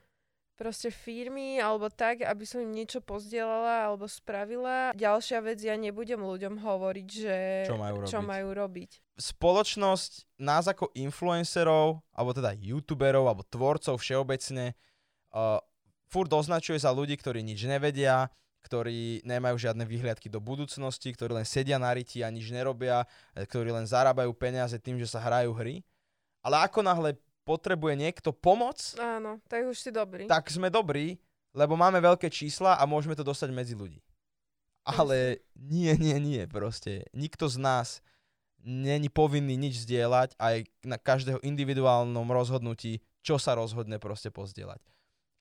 [0.56, 4.94] proste firmy, alebo tak, aby som im niečo pozdielala alebo spravila.
[4.94, 8.10] Ďalšia vec, ja nebudem ľuďom hovoriť, že Čo majú robiť.
[8.10, 8.90] čo majú robiť.
[9.18, 14.78] Spoločnosť nás ako influencerov, alebo teda youtuberov, alebo tvorcov všeobecne,
[15.34, 15.58] uh,
[16.06, 18.30] furt označuje za ľudí, ktorí nič nevedia,
[18.62, 23.04] ktorí nemajú žiadne výhliadky do budúcnosti, ktorí len sedia na riti a nič nerobia,
[23.34, 25.82] eh, ktorí len zarábajú peniaze tým, že sa hrajú hry.
[26.42, 30.30] Ale ako náhle potrebuje niekto pomoc, Áno, tak už si dobrý.
[30.30, 31.18] tak sme dobrí,
[31.54, 33.98] lebo máme veľké čísla a môžeme to dostať medzi ľudí.
[34.82, 37.06] Ale nie, nie, nie, proste.
[37.14, 37.88] Nikto z nás
[38.62, 44.82] není povinný nič zdieľať aj na každého individuálnom rozhodnutí, čo sa rozhodne proste pozdieľať.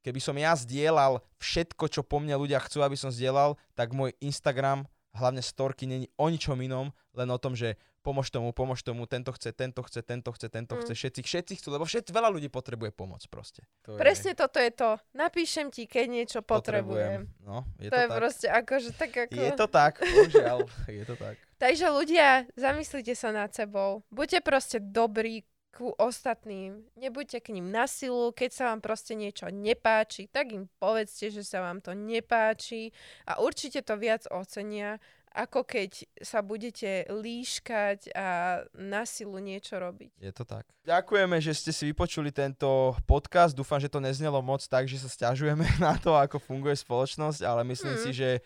[0.02, 4.18] Keby som ja zdieľal všetko, čo po mne ľudia chcú, aby som zdieľal, tak môj
[4.18, 9.06] Instagram, hlavne storky, není o ničom inom, len o tom, že pomôž tomu, pomôž tomu,
[9.06, 10.82] tento chce, tento chce, tento chce, tento Mm.
[10.82, 13.62] chce, všetci, všetci chcú, lebo všetci, veľa ľudí potrebuje pomoc proste.
[13.86, 14.98] To je- Presne toto je to.
[15.14, 17.30] Napíšem ti, keď niečo potrebujem.
[17.46, 18.18] No, je to, to, je tak.
[18.18, 19.36] proste akože tak ako...
[19.38, 20.58] Je to tak, bohužiaľ,
[20.98, 21.36] je to tak.
[21.60, 24.02] Takže ľudia, zamyslite sa nad sebou.
[24.10, 26.84] Buďte proste dobrí ku ostatným.
[26.94, 28.30] Nebuďte k ním na silu.
[28.30, 32.92] Keď sa vám proste niečo nepáči, tak im povedzte, že sa vám to nepáči
[33.24, 35.00] a určite to viac ocenia,
[35.32, 38.28] ako keď sa budete líškať a
[38.76, 40.12] na silu niečo robiť.
[40.20, 40.68] Je to tak.
[40.84, 43.56] Ďakujeme, že ste si vypočuli tento podcast.
[43.56, 47.64] Dúfam, že to neznelo moc tak, že sa stiažujeme na to, ako funguje spoločnosť, ale
[47.64, 48.04] myslím Mm.
[48.04, 48.40] si, že e,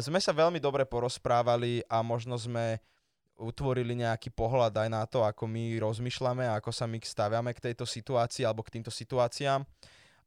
[0.00, 2.80] sme sa veľmi dobre porozprávali a možno sme
[3.40, 7.72] utvorili nejaký pohľad aj na to, ako my rozmýšľame a ako sa my staviame k
[7.72, 9.64] tejto situácii alebo k týmto situáciám.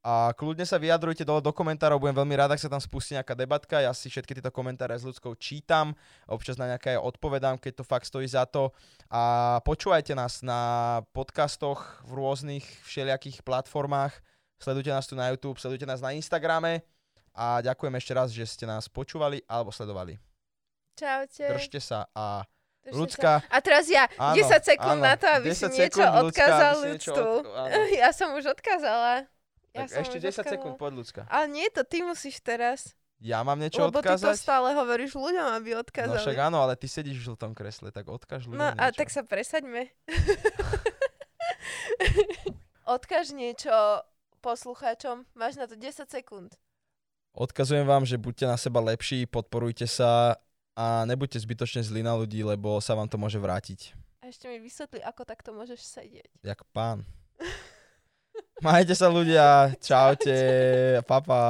[0.03, 3.39] A kľudne sa vyjadrujte dole do komentárov, budem veľmi rád, ak sa tam spustí nejaká
[3.39, 3.79] debatka.
[3.79, 5.95] Ja si všetky tieto komentáre s ľudskou čítam,
[6.27, 8.75] občas na nejaké aj odpovedám, keď to fakt stojí za to.
[9.07, 14.11] A počúvajte nás na podcastoch v rôznych všelijakých platformách.
[14.59, 16.83] Sledujte nás tu na YouTube, sledujte nás na Instagrame.
[17.31, 20.19] A ďakujem ešte raz, že ste nás počúvali alebo sledovali.
[20.99, 21.47] Čaute.
[21.47, 22.43] Držte sa a
[22.85, 23.41] Ľudská.
[23.45, 25.05] A teraz ja, Áno, 10 sekúnd áno.
[25.05, 27.15] na to, aby 10 si niečo ľudská, odkázal ľudstvu.
[27.15, 27.43] od-.
[27.95, 29.23] Ja som už odkázala.
[29.71, 30.51] Ja tak ešte už 10 odkázala.
[30.51, 31.21] sekúnd, poď ľudská.
[31.27, 32.91] Ale nie, to ty musíš teraz.
[33.17, 34.35] Ja mám niečo lebo ty to odkázať?
[34.35, 36.17] stále hovoríš ľuďom, aby No odkázali.
[36.19, 38.97] však áno, ale ty sedíš v žltom kresle, tak odkáž ľuďom No a niečo.
[38.99, 39.87] tak sa presaďme.
[42.85, 43.71] Odkáž niečo
[44.41, 45.23] poslucháčom.
[45.33, 46.51] Máš na to 10 sekúnd.
[47.33, 50.35] Odkazujem vám, že buďte na seba lepší, podporujte sa
[50.73, 53.93] a nebuďte zbytočne zlí na ľudí, lebo sa vám to môže vrátiť.
[54.25, 56.29] A ešte mi vysvetli, ako takto môžeš sedieť.
[56.41, 57.05] Jak pán.
[58.63, 60.37] Majte sa ľudia, čaute,
[61.03, 61.41] papa.